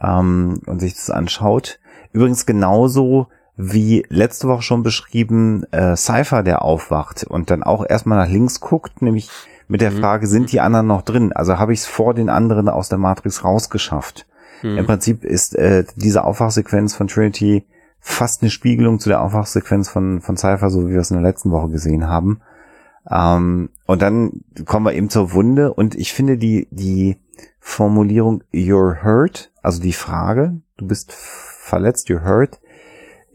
ähm, 0.02 0.60
und 0.66 0.80
sich 0.80 0.94
das 0.94 1.10
anschaut. 1.10 1.80
Übrigens 2.12 2.46
genauso 2.46 3.28
wie 3.56 4.06
letzte 4.10 4.48
Woche 4.48 4.64
schon 4.64 4.84
beschrieben, 4.84 5.64
äh, 5.72 5.96
Cypher, 5.96 6.44
der 6.44 6.64
aufwacht 6.64 7.24
und 7.24 7.52
dann 7.52 7.64
auch 7.64 7.86
erstmal 7.88 8.18
nach 8.18 8.32
links 8.32 8.60
guckt, 8.60 9.02
nämlich 9.02 9.30
mit 9.68 9.82
der 9.82 9.92
mhm. 9.92 10.00
Frage, 10.00 10.28
sind 10.28 10.52
die 10.52 10.60
anderen 10.60 10.88
noch 10.88 11.04
drin? 11.04 11.34
Also 11.34 11.58
habe 11.60 11.74
ich 11.74 11.80
es 11.80 11.86
vor 11.86 12.14
den 12.14 12.30
anderen 12.30 12.68
aus 12.70 12.90
der 12.90 12.98
Matrix 12.98 13.44
rausgeschafft. 13.44 14.26
Mhm. 14.64 14.78
Im 14.80 14.86
Prinzip 14.86 15.24
ist 15.24 15.56
äh, 15.56 15.86
diese 15.96 16.24
Aufwachsequenz 16.24 16.96
von 16.96 17.08
Trinity 17.08 17.66
fast 18.00 18.42
eine 18.42 18.52
Spiegelung 18.52 19.00
zu 19.00 19.10
der 19.10 19.22
Aufwachsequenz 19.22 19.90
von, 19.90 20.22
von 20.22 20.36
Cypher, 20.36 20.70
so 20.70 20.88
wie 20.88 20.94
wir 20.94 21.00
es 21.00 21.12
in 21.12 21.18
der 21.22 21.30
letzten 21.30 21.52
Woche 21.52 21.70
gesehen 21.70 22.08
haben. 22.08 22.42
Ähm, 23.10 23.70
und 23.86 24.02
dann 24.02 24.42
kommen 24.66 24.86
wir 24.86 24.94
eben 24.94 25.10
zur 25.10 25.34
Wunde 25.34 25.74
und 25.74 25.96
ich 25.96 26.14
finde 26.14 26.38
die, 26.38 26.68
die 26.72 27.18
Formulierung 27.60 28.44
you're 28.54 29.04
hurt, 29.04 29.52
also 29.62 29.82
die 29.82 29.94
Frage, 29.94 30.62
du 30.78 30.88
bist 30.88 31.14
verletzt, 31.14 32.10
you're 32.10 32.26
hurt, 32.26 32.60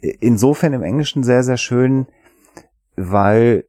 insofern 0.01 0.73
im 0.73 0.83
Englischen 0.83 1.23
sehr, 1.23 1.43
sehr 1.43 1.57
schön, 1.57 2.07
weil 2.97 3.65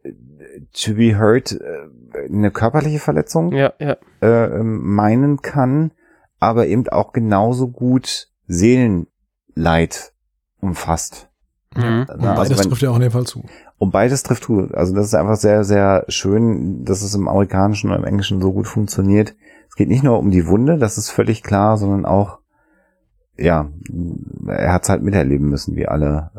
to 0.74 0.94
be 0.94 1.18
hurt 1.18 1.52
äh, 1.52 2.26
eine 2.28 2.52
körperliche 2.52 3.00
Verletzung 3.00 3.52
ja, 3.52 3.74
ja. 3.80 3.98
Äh, 4.22 4.64
meinen 4.64 5.42
kann, 5.42 5.92
aber 6.40 6.68
eben 6.68 6.88
auch 6.90 7.14
genauso 7.14 7.68
gut 7.68 8.30
Seelenleid 8.48 10.14
umfasst. 10.60 11.30
Mhm. 11.76 12.06
Und 12.10 12.22
beides 12.22 12.58
also, 12.58 12.70
trifft 12.70 12.82
ja 12.82 12.90
auch 12.90 12.96
in 12.96 13.02
dem 13.02 13.12
Fall 13.12 13.26
zu. 13.26 13.44
Und 13.78 13.92
beides 13.92 14.24
trifft 14.24 14.44
zu. 14.44 14.70
Also 14.74 14.94
das 14.96 15.06
ist 15.06 15.14
einfach 15.14 15.38
sehr, 15.38 15.64
sehr 15.64 16.06
schön, 16.08 16.84
dass 16.84 17.02
es 17.02 17.16
im 17.16 17.28
Amerikanischen 17.28 17.92
und 17.92 17.98
im 17.98 18.06
Englischen 18.06 18.42
so 18.42 18.52
gut 18.52 18.68
funktioniert. 18.68 19.36
Es 19.70 19.76
geht 19.76 19.88
nicht 19.88 20.04
nur 20.04 20.18
um 20.18 20.32
die 20.32 20.48
Wunde, 20.48 20.78
das 20.78 20.98
ist 20.98 21.10
völlig 21.10 21.44
klar, 21.44 21.78
sondern 21.78 22.06
auch 22.06 22.40
ja, 23.40 23.70
er 24.48 24.74
hat 24.74 24.84
es 24.84 24.90
halt 24.90 25.02
miterleben 25.02 25.50
müssen, 25.50 25.76
wie 25.76 25.88
alle 25.88 26.32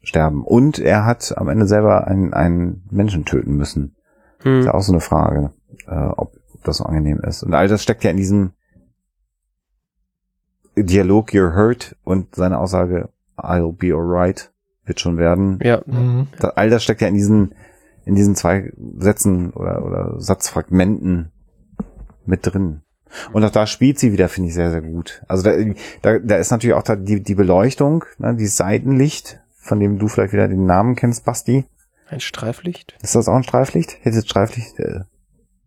äh, 0.00 0.06
sterben. 0.06 0.44
Und 0.44 0.78
er 0.78 1.04
hat 1.04 1.36
am 1.36 1.48
Ende 1.48 1.66
selber 1.66 2.06
einen, 2.06 2.32
einen 2.32 2.84
Menschen 2.90 3.24
töten 3.24 3.56
müssen. 3.56 3.96
Hm. 4.42 4.60
Ist 4.60 4.66
ja 4.66 4.74
auch 4.74 4.82
so 4.82 4.92
eine 4.92 5.00
Frage, 5.00 5.52
äh, 5.86 5.94
ob 5.94 6.32
das 6.64 6.78
so 6.78 6.84
angenehm 6.84 7.20
ist. 7.20 7.42
Und 7.42 7.54
all 7.54 7.68
das 7.68 7.82
steckt 7.82 8.04
ja 8.04 8.10
in 8.10 8.16
diesem 8.16 8.52
Dialog 10.76 11.30
You're 11.30 11.54
hurt 11.54 11.96
und 12.04 12.34
seine 12.34 12.58
Aussage 12.58 13.08
I'll 13.36 13.72
be 13.72 13.94
alright 13.94 14.52
wird 14.84 15.00
schon 15.00 15.16
werden. 15.16 15.58
Ja. 15.62 15.82
Mhm. 15.86 16.28
all 16.54 16.70
das 16.70 16.84
steckt 16.84 17.00
ja 17.00 17.08
in 17.08 17.14
diesen 17.14 17.54
in 18.04 18.14
diesen 18.14 18.36
zwei 18.36 18.72
Sätzen 18.98 19.50
oder, 19.50 19.84
oder 19.84 20.20
Satzfragmenten 20.20 21.32
mit 22.24 22.40
drin. 22.46 22.82
Und 23.32 23.44
auch 23.44 23.50
da 23.50 23.66
spielt 23.66 23.98
sie 23.98 24.12
wieder, 24.12 24.28
finde 24.28 24.48
ich, 24.48 24.54
sehr, 24.54 24.70
sehr 24.70 24.82
gut. 24.82 25.22
Also 25.28 25.42
da, 25.42 25.52
da, 26.02 26.18
da 26.18 26.36
ist 26.36 26.50
natürlich 26.50 26.74
auch 26.74 26.82
da 26.82 26.96
die, 26.96 27.22
die 27.22 27.34
Beleuchtung, 27.34 28.04
ne, 28.18 28.34
die 28.34 28.46
Seitenlicht, 28.46 29.40
von 29.58 29.80
dem 29.80 29.98
du 29.98 30.08
vielleicht 30.08 30.32
wieder 30.32 30.48
den 30.48 30.66
Namen 30.66 30.96
kennst, 30.96 31.24
Basti. 31.24 31.64
Ein 32.08 32.20
Streiflicht? 32.20 32.96
Ist 33.02 33.14
das 33.14 33.28
auch 33.28 33.34
ein 33.34 33.42
Streiflicht? 33.42 33.98
Hättest 34.02 34.28
Streiflicht? 34.28 34.78
Äh, 34.78 35.00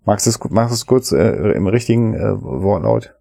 magst 0.06 0.26
du 0.26 0.30
es, 0.30 0.40
magst 0.50 0.72
du 0.72 0.76
es 0.76 0.86
kurz 0.86 1.12
äh, 1.12 1.52
im 1.52 1.68
richtigen 1.68 2.14
äh, 2.14 2.42
Wortlaut? 2.42 3.16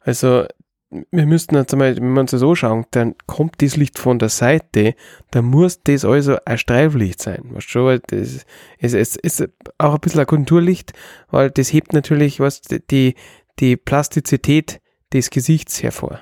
Also, 0.00 0.46
wir 0.90 1.26
müssten 1.26 1.54
jetzt 1.54 1.72
einmal, 1.72 1.96
wenn 1.96 2.14
wir 2.14 2.20
uns 2.20 2.30
das 2.30 2.40
so 2.40 2.54
schauen, 2.54 2.86
dann 2.92 3.14
kommt 3.26 3.60
das 3.60 3.76
Licht 3.76 3.98
von 3.98 4.18
der 4.18 4.30
Seite, 4.30 4.94
dann 5.30 5.44
muss 5.44 5.82
das 5.82 6.04
also 6.04 6.36
ein 6.44 6.58
Streiflicht 6.58 7.20
sein. 7.20 7.42
Weißt 7.44 7.74
du, 7.74 7.84
weil 7.84 7.98
das 8.00 8.46
ist, 8.78 8.94
es 8.94 9.16
ist 9.16 9.48
auch 9.76 9.94
ein 9.94 10.00
bisschen 10.00 10.20
ein 10.20 10.26
Konturlicht, 10.26 10.92
weil 11.30 11.50
das 11.50 11.72
hebt 11.72 11.92
natürlich 11.92 12.40
was, 12.40 12.62
die, 12.62 13.14
die 13.58 13.76
Plastizität 13.76 14.80
des 15.12 15.30
Gesichts 15.30 15.82
hervor. 15.82 16.20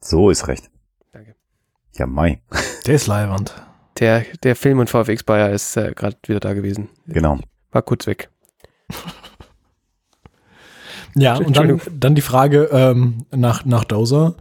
So 0.00 0.30
ist 0.30 0.46
recht. 0.48 0.70
Danke. 1.12 1.34
Ja, 1.94 2.06
Mai. 2.06 2.42
Der 2.86 2.94
ist 2.94 3.06
leiwand. 3.06 3.54
Der, 3.98 4.24
der 4.42 4.56
Film 4.56 4.78
und 4.78 4.90
VFX 4.90 5.24
Bayer 5.24 5.50
ist 5.50 5.76
äh, 5.76 5.92
gerade 5.94 6.16
wieder 6.26 6.40
da 6.40 6.52
gewesen. 6.52 6.88
Genau. 7.06 7.38
War 7.70 7.82
kurz 7.82 8.06
weg. 8.06 8.30
Ja, 11.14 11.36
und 11.36 11.56
dann, 11.56 11.80
dann 11.98 12.14
die 12.14 12.22
Frage 12.22 12.68
ähm, 12.72 13.24
nach, 13.30 13.64
nach 13.64 13.84
Dozer, 13.84 14.34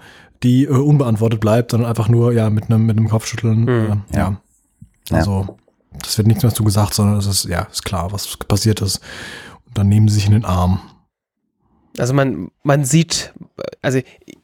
die 0.44 0.66
äh, 0.66 0.70
unbeantwortet 0.70 1.40
bleibt, 1.40 1.72
sondern 1.72 1.90
einfach 1.90 2.10
nur 2.10 2.34
ja 2.34 2.50
mit 2.50 2.66
einem 2.66 2.86
mit 2.86 2.98
einem 2.98 3.10
Kopfschütteln. 3.10 3.62
Mhm. 3.62 4.04
Äh, 4.12 4.18
ja. 4.18 4.42
ja. 5.10 5.18
Also 5.18 5.58
das 6.04 6.18
wird 6.18 6.28
nichts 6.28 6.44
mehr 6.44 6.54
zu 6.54 6.64
gesagt, 6.64 6.94
sondern 6.94 7.18
es 7.18 7.26
ist 7.26 7.46
ja 7.46 7.64
ist 7.64 7.86
klar, 7.86 8.12
was 8.12 8.38
passiert 8.38 8.82
ist. 8.82 9.02
Und 9.66 9.78
dann 9.78 9.90
nehmen 9.90 10.08
sie 10.08 10.16
sich 10.16 10.28
in 10.28 10.34
den 10.34 10.46
Arm. 10.46 10.82
Also 11.98 12.14
man 12.14 12.52
man 12.64 12.86
sieht, 12.86 13.34
also 13.82 14.00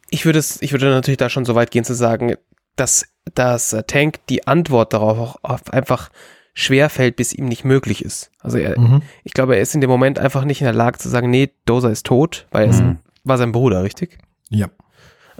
ich 0.10 0.25
würde 0.25 0.39
es, 0.39 0.62
ich 0.62 0.72
würde 0.72 0.89
natürlich 0.89 1.18
da 1.18 1.30
schon 1.30 1.46
so 1.46 1.56
weit 1.56 1.72
gehen 1.72 1.84
zu 1.84 1.94
sagen, 1.94 2.36
dass 2.75 3.06
dass 3.36 3.75
Tank 3.88 4.20
die 4.30 4.48
Antwort 4.48 4.94
darauf 4.94 5.38
auch 5.44 5.60
einfach 5.72 6.10
schwer 6.54 6.90
fällt, 6.90 7.16
bis 7.16 7.34
ihm 7.34 7.46
nicht 7.46 7.66
möglich 7.66 8.04
ist. 8.04 8.32
Also 8.40 8.58
er, 8.58 8.80
mhm. 8.80 9.02
ich 9.24 9.34
glaube, 9.34 9.56
er 9.56 9.62
ist 9.62 9.74
in 9.74 9.82
dem 9.82 9.90
Moment 9.90 10.20
einfach 10.20 10.46
nicht 10.46 10.62
in 10.62 10.66
der 10.66 10.74
Lage 10.74 11.00
zu 11.00 11.10
sagen, 11.10 11.30
nee, 11.30 11.52
Dosa 11.66 11.90
ist 11.90 12.06
tot, 12.06 12.48
weil 12.52 12.68
er 12.68 12.74
mhm. 12.74 13.00
war 13.24 13.38
sein 13.38 13.52
Bruder, 13.52 13.84
richtig? 13.84 14.20
Ja. 14.50 14.68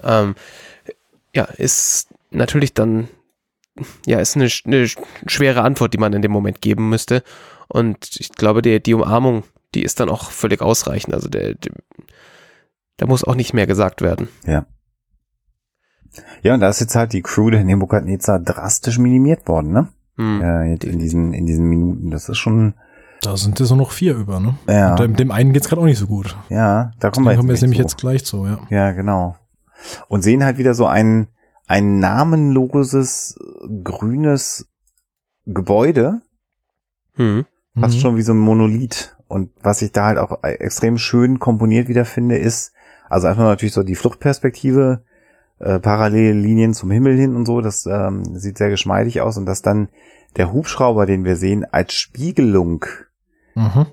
Ähm, 0.02 0.34
ja, 1.34 1.44
ist 1.44 2.08
natürlich 2.30 2.74
dann, 2.74 3.08
ja, 4.06 4.18
ist 4.18 4.36
eine, 4.36 4.48
eine, 4.66 4.88
schwere 5.26 5.62
Antwort, 5.62 5.94
die 5.94 5.98
man 5.98 6.12
in 6.12 6.22
dem 6.22 6.32
Moment 6.32 6.60
geben 6.60 6.88
müsste. 6.88 7.22
Und 7.68 8.16
ich 8.18 8.30
glaube, 8.32 8.62
die, 8.62 8.82
die 8.82 8.94
Umarmung, 8.94 9.44
die 9.74 9.82
ist 9.82 10.00
dann 10.00 10.08
auch 10.08 10.30
völlig 10.30 10.60
ausreichend. 10.62 11.14
Also 11.14 11.28
der, 11.28 11.54
der 11.54 11.72
da 12.96 13.06
muss 13.06 13.24
auch 13.24 13.34
nicht 13.34 13.54
mehr 13.54 13.66
gesagt 13.66 14.02
werden. 14.02 14.28
Ja. 14.46 14.66
Ja, 16.42 16.54
und 16.54 16.60
da 16.60 16.68
ist 16.68 16.80
jetzt 16.80 16.94
halt 16.94 17.12
die 17.12 17.22
Crew 17.22 17.50
der 17.50 17.64
Nebukadnezar 17.64 18.38
drastisch 18.38 18.98
minimiert 18.98 19.48
worden, 19.48 19.72
ne? 19.72 19.88
Hm. 20.16 20.40
Ja, 20.40 20.62
jetzt 20.64 20.84
in 20.84 20.98
diesen, 20.98 21.32
in 21.32 21.46
diesen 21.46 21.66
Minuten. 21.66 22.10
Das 22.10 22.28
ist 22.28 22.38
schon. 22.38 22.74
Da 23.22 23.36
sind 23.36 23.58
jetzt 23.58 23.70
noch 23.70 23.90
vier 23.90 24.14
über, 24.14 24.38
ne? 24.38 24.56
Ja. 24.68 24.90
Und 24.90 25.00
dem, 25.00 25.16
dem 25.16 25.30
einen 25.30 25.52
geht's 25.52 25.68
gerade 25.68 25.80
auch 25.80 25.86
nicht 25.86 25.98
so 25.98 26.06
gut. 26.06 26.36
Ja, 26.50 26.92
da 27.00 27.10
kommen 27.10 27.26
wir 27.26 27.32
jetzt, 27.32 27.38
kommen 27.38 27.48
wir 27.48 27.54
jetzt 27.54 27.62
nämlich 27.62 27.78
so. 27.78 27.82
jetzt 27.84 27.96
gleich 27.96 28.24
zu, 28.24 28.46
ja. 28.46 28.58
Ja, 28.68 28.92
genau. 28.92 29.36
Und 30.08 30.22
sehen 30.22 30.44
halt 30.44 30.58
wieder 30.58 30.74
so 30.74 30.86
ein, 30.86 31.28
ein 31.66 31.98
namenloses, 31.98 33.38
grünes 33.82 34.68
Gebäude. 35.46 36.20
Hm. 37.14 37.46
Fast 37.78 37.96
mhm. 37.96 38.00
schon 38.00 38.16
wie 38.16 38.22
so 38.22 38.32
ein 38.32 38.38
Monolith. 38.38 39.16
und 39.26 39.50
was 39.62 39.82
ich 39.82 39.92
da 39.92 40.06
halt 40.06 40.18
auch 40.18 40.42
extrem 40.44 40.98
schön 40.98 41.38
komponiert 41.38 41.88
wiederfinde, 41.88 42.36
ist, 42.36 42.72
also 43.08 43.26
einfach 43.26 43.44
natürlich 43.44 43.74
so 43.74 43.82
die 43.82 43.96
Fluchtperspektive, 43.96 45.02
äh, 45.64 45.80
parallele 45.80 46.38
Linien 46.38 46.74
zum 46.74 46.90
Himmel 46.90 47.16
hin 47.16 47.34
und 47.34 47.46
so, 47.46 47.62
das 47.62 47.86
ähm, 47.86 48.36
sieht 48.36 48.58
sehr 48.58 48.68
geschmeidig 48.68 49.22
aus 49.22 49.38
und 49.38 49.46
dass 49.46 49.62
dann 49.62 49.88
der 50.36 50.52
Hubschrauber, 50.52 51.06
den 51.06 51.24
wir 51.24 51.36
sehen, 51.36 51.64
als 51.64 51.94
Spiegelung 51.94 52.84
mhm. 53.54 53.86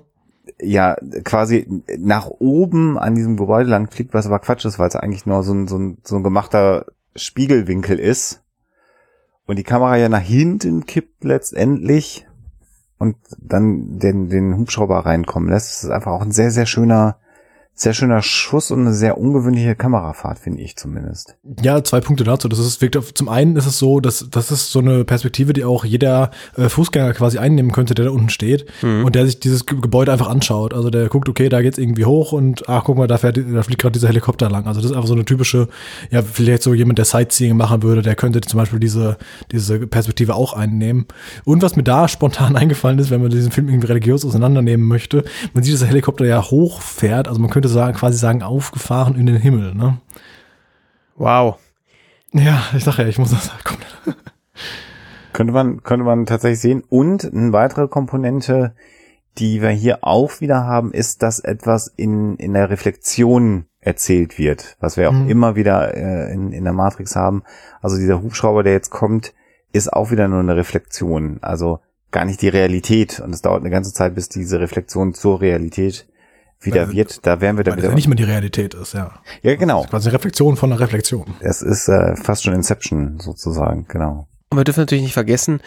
ja 0.60 0.96
quasi 1.24 1.82
nach 1.98 2.26
oben 2.26 2.98
an 2.98 3.14
diesem 3.14 3.38
Gebäude 3.38 3.70
lang 3.70 3.90
fliegt, 3.90 4.12
was 4.12 4.26
aber 4.26 4.40
Quatsch 4.40 4.66
ist, 4.66 4.78
weil 4.78 4.88
es 4.88 4.96
eigentlich 4.96 5.24
nur 5.24 5.42
so 5.42 5.54
ein, 5.54 5.66
so, 5.66 5.78
ein, 5.78 5.98
so 6.04 6.16
ein 6.16 6.22
gemachter 6.22 6.86
Spiegelwinkel 7.16 7.98
ist. 7.98 8.42
Und 9.46 9.58
die 9.58 9.64
Kamera 9.64 9.96
ja 9.96 10.08
nach 10.08 10.20
hinten 10.20 10.84
kippt 10.84 11.24
letztendlich 11.24 12.26
und 12.98 13.16
dann 13.38 13.98
den, 13.98 14.28
den 14.28 14.58
Hubschrauber 14.58 14.98
reinkommen 15.06 15.48
lässt. 15.48 15.70
Das 15.70 15.84
ist 15.84 15.90
einfach 15.90 16.12
auch 16.12 16.22
ein 16.22 16.32
sehr, 16.32 16.50
sehr 16.50 16.66
schöner 16.66 17.16
sehr 17.74 17.94
schöner 17.94 18.22
Schuss 18.22 18.70
und 18.70 18.80
eine 18.80 18.94
sehr 18.94 19.18
ungewöhnliche 19.18 19.74
Kamerafahrt, 19.74 20.38
finde 20.38 20.62
ich 20.62 20.76
zumindest. 20.76 21.36
Ja, 21.62 21.82
zwei 21.82 22.00
Punkte 22.00 22.24
dazu. 22.24 22.48
Das 22.48 22.58
ist 22.58 22.80
wirkt 22.80 22.96
zum 23.16 23.28
einen 23.28 23.56
ist 23.56 23.66
es 23.66 23.78
so, 23.78 24.00
dass 24.00 24.28
das 24.30 24.50
ist 24.50 24.70
so 24.70 24.78
eine 24.78 25.04
Perspektive, 25.04 25.52
die 25.52 25.64
auch 25.64 25.84
jeder 25.84 26.30
äh, 26.56 26.68
Fußgänger 26.68 27.12
quasi 27.14 27.38
einnehmen 27.38 27.72
könnte, 27.72 27.94
der 27.94 28.06
da 28.06 28.10
unten 28.10 28.28
steht 28.28 28.66
mhm. 28.82 29.04
und 29.04 29.14
der 29.14 29.26
sich 29.26 29.40
dieses 29.40 29.66
Gebäude 29.66 30.12
einfach 30.12 30.28
anschaut. 30.28 30.74
Also 30.74 30.90
der 30.90 31.08
guckt, 31.08 31.28
okay, 31.28 31.48
da 31.48 31.62
geht's 31.62 31.78
irgendwie 31.78 32.04
hoch 32.04 32.32
und 32.32 32.68
ach, 32.68 32.84
guck 32.84 32.98
mal, 32.98 33.06
da 33.06 33.18
fährt, 33.18 33.38
da 33.38 33.62
fliegt 33.62 33.80
gerade 33.80 33.92
dieser 33.92 34.08
Helikopter 34.08 34.50
lang. 34.50 34.66
Also 34.66 34.80
das 34.80 34.90
ist 34.90 34.96
einfach 34.96 35.08
so 35.08 35.14
eine 35.14 35.24
typische, 35.24 35.68
ja, 36.10 36.22
vielleicht 36.22 36.62
so 36.62 36.74
jemand, 36.74 36.98
der 36.98 37.04
Sightseeing 37.04 37.56
machen 37.56 37.82
würde, 37.82 38.02
der 38.02 38.14
könnte 38.14 38.40
zum 38.42 38.58
Beispiel 38.58 38.80
diese 38.80 39.16
diese 39.50 39.86
Perspektive 39.86 40.34
auch 40.34 40.52
einnehmen. 40.52 41.06
Und 41.44 41.62
was 41.62 41.76
mir 41.76 41.82
da 41.82 42.08
spontan 42.08 42.56
eingefallen 42.62 42.98
ist, 42.98 43.10
wenn 43.10 43.22
man 43.22 43.30
diesen 43.30 43.50
Film 43.50 43.68
irgendwie 43.68 43.86
religiös 43.86 44.24
auseinandernehmen 44.24 44.86
möchte, 44.86 45.24
man 45.52 45.62
sieht, 45.62 45.74
dass 45.74 45.80
der 45.80 45.88
Helikopter 45.88 46.24
ja 46.24 46.42
hochfährt. 46.42 47.28
Also 47.28 47.40
man 47.40 47.50
könnte 47.50 47.61
sagen, 47.68 47.96
quasi 47.96 48.18
sagen, 48.18 48.42
aufgefahren 48.42 49.16
in 49.16 49.26
den 49.26 49.36
Himmel. 49.36 49.74
Ne? 49.74 49.98
Wow. 51.16 51.58
Ja, 52.32 52.62
ich 52.74 52.84
sag 52.84 52.98
ja, 52.98 53.06
ich 53.06 53.18
muss 53.18 53.30
das 53.30 53.50
komplett. 53.64 53.92
könnte 55.32 55.52
man, 55.52 55.82
könnte 55.82 56.04
man 56.04 56.26
tatsächlich 56.26 56.60
sehen. 56.60 56.82
Und 56.88 57.24
eine 57.24 57.52
weitere 57.52 57.88
Komponente, 57.88 58.74
die 59.38 59.62
wir 59.62 59.70
hier 59.70 59.98
auch 60.02 60.40
wieder 60.40 60.64
haben, 60.64 60.92
ist, 60.92 61.22
dass 61.22 61.40
etwas 61.40 61.92
in, 61.96 62.36
in 62.36 62.54
der 62.54 62.70
Reflexion 62.70 63.66
erzählt 63.80 64.38
wird, 64.38 64.76
was 64.80 64.96
wir 64.96 65.08
auch 65.08 65.14
mhm. 65.14 65.28
immer 65.28 65.56
wieder 65.56 65.94
äh, 65.94 66.32
in, 66.32 66.52
in 66.52 66.64
der 66.64 66.72
Matrix 66.72 67.16
haben. 67.16 67.42
Also 67.80 67.96
dieser 67.96 68.22
Hubschrauber, 68.22 68.62
der 68.62 68.72
jetzt 68.72 68.90
kommt, 68.90 69.34
ist 69.72 69.92
auch 69.92 70.10
wieder 70.10 70.28
nur 70.28 70.40
eine 70.40 70.56
Reflexion, 70.56 71.38
also 71.42 71.80
gar 72.10 72.24
nicht 72.24 72.42
die 72.42 72.48
Realität. 72.48 73.20
Und 73.20 73.34
es 73.34 73.42
dauert 73.42 73.60
eine 73.60 73.70
ganze 73.70 73.92
Zeit, 73.92 74.14
bis 74.14 74.28
diese 74.28 74.60
Reflexion 74.60 75.14
zur 75.14 75.40
Realität 75.40 76.06
wieder 76.64 76.88
weil, 76.88 76.94
wird, 76.94 77.26
da 77.26 77.40
wären 77.40 77.56
wir 77.56 77.64
da 77.64 77.76
wieder. 77.76 77.88
Das 77.88 77.94
nicht 77.94 78.08
mehr 78.08 78.16
die 78.16 78.24
Realität 78.24 78.74
ist, 78.74 78.94
ja. 78.94 79.20
Ja, 79.42 79.56
genau. 79.56 79.78
Das 79.78 79.84
ist 79.84 79.90
quasi 79.90 80.08
eine 80.08 80.18
Reflexion 80.18 80.56
von 80.56 80.72
einer 80.72 80.80
Reflexion. 80.80 81.34
Es 81.40 81.62
ist 81.62 81.88
äh, 81.88 82.16
fast 82.16 82.44
schon 82.44 82.54
Inception 82.54 83.18
sozusagen, 83.20 83.86
genau. 83.88 84.28
Und 84.50 84.58
wir 84.58 84.64
dürfen 84.64 84.80
natürlich 84.80 85.04
nicht 85.04 85.14
vergessen, 85.14 85.60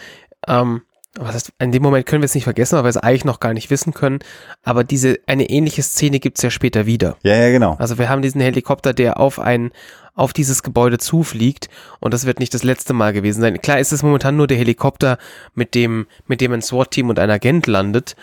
ähm, 0.46 0.82
was 1.18 1.34
heißt, 1.34 1.52
in 1.58 1.72
dem 1.72 1.82
Moment 1.82 2.06
können 2.06 2.22
wir 2.22 2.26
es 2.26 2.34
nicht 2.34 2.44
vergessen, 2.44 2.76
weil 2.76 2.84
wir 2.84 2.90
es 2.90 2.96
eigentlich 2.96 3.24
noch 3.24 3.40
gar 3.40 3.54
nicht 3.54 3.70
wissen 3.70 3.94
können. 3.94 4.18
Aber 4.62 4.84
diese, 4.84 5.18
eine 5.26 5.48
ähnliche 5.48 5.82
Szene 5.82 6.20
gibt's 6.20 6.42
ja 6.42 6.50
später 6.50 6.86
wieder. 6.86 7.16
Ja, 7.22 7.34
ja, 7.36 7.50
genau. 7.50 7.76
Also 7.78 7.98
wir 7.98 8.08
haben 8.08 8.22
diesen 8.22 8.40
Helikopter, 8.40 8.92
der 8.92 9.18
auf 9.18 9.38
ein, 9.38 9.70
auf 10.14 10.32
dieses 10.32 10.62
Gebäude 10.62 10.98
zufliegt 10.98 11.68
und 12.00 12.14
das 12.14 12.26
wird 12.26 12.38
nicht 12.38 12.54
das 12.54 12.64
letzte 12.64 12.92
Mal 12.92 13.12
gewesen 13.12 13.40
sein. 13.40 13.60
Klar 13.60 13.78
ist 13.78 13.92
es 13.92 14.02
momentan 14.02 14.36
nur 14.36 14.46
der 14.46 14.56
Helikopter, 14.56 15.18
mit 15.54 15.74
dem, 15.74 16.06
mit 16.26 16.40
dem 16.40 16.52
ein 16.52 16.62
SWAT-Team 16.62 17.08
und 17.08 17.18
ein 17.18 17.30
Agent 17.30 17.66
landet. 17.66 18.16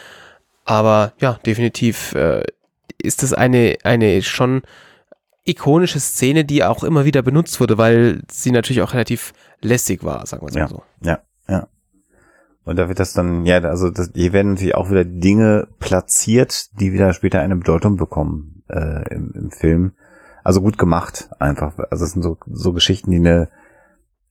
Aber 0.66 1.14
ja, 1.20 1.40
definitiv 1.46 2.14
äh, 2.14 2.44
ist 3.04 3.24
das 3.24 3.34
eine, 3.34 3.78
eine 3.84 4.22
schon 4.22 4.62
ikonische 5.46 6.00
Szene, 6.00 6.46
die 6.46 6.64
auch 6.64 6.84
immer 6.84 7.06
wieder 7.06 7.22
benutzt 7.22 7.60
wurde, 7.60 7.78
weil 7.78 8.22
sie 8.32 8.52
natürlich 8.52 8.82
auch 8.82 8.94
relativ 8.94 9.34
lässig 9.62 10.04
war, 10.04 10.26
sagen 10.26 10.44
wir 10.44 10.50
es 10.50 10.56
ja, 10.56 10.62
mal 10.64 10.70
so. 10.70 10.84
Ja, 11.02 11.20
ja. 11.48 11.68
Und 12.64 12.78
da 12.78 12.88
wird 12.88 13.00
das 13.00 13.14
dann, 13.14 13.46
ja, 13.46 13.58
also 13.60 13.90
das, 13.90 14.12
hier 14.16 14.32
werden 14.32 14.54
natürlich 14.54 14.76
auch 14.76 14.90
wieder 14.90 15.04
Dinge 15.04 15.68
platziert, 15.80 16.80
die 16.80 16.94
wieder 16.94 17.12
später 17.12 17.42
eine 17.42 17.58
Bedeutung 17.58 17.98
bekommen 17.98 18.64
äh, 18.70 19.14
im, 19.14 19.32
im 19.36 19.52
Film. 19.52 19.94
Also 20.46 20.62
gut 20.62 20.78
gemacht, 20.78 21.30
einfach. 21.40 21.78
Also 21.90 22.06
es 22.06 22.12
sind 22.12 22.22
so, 22.22 22.38
so 22.50 22.72
Geschichten, 22.72 23.12
die 23.12 23.18
eine, 23.18 23.50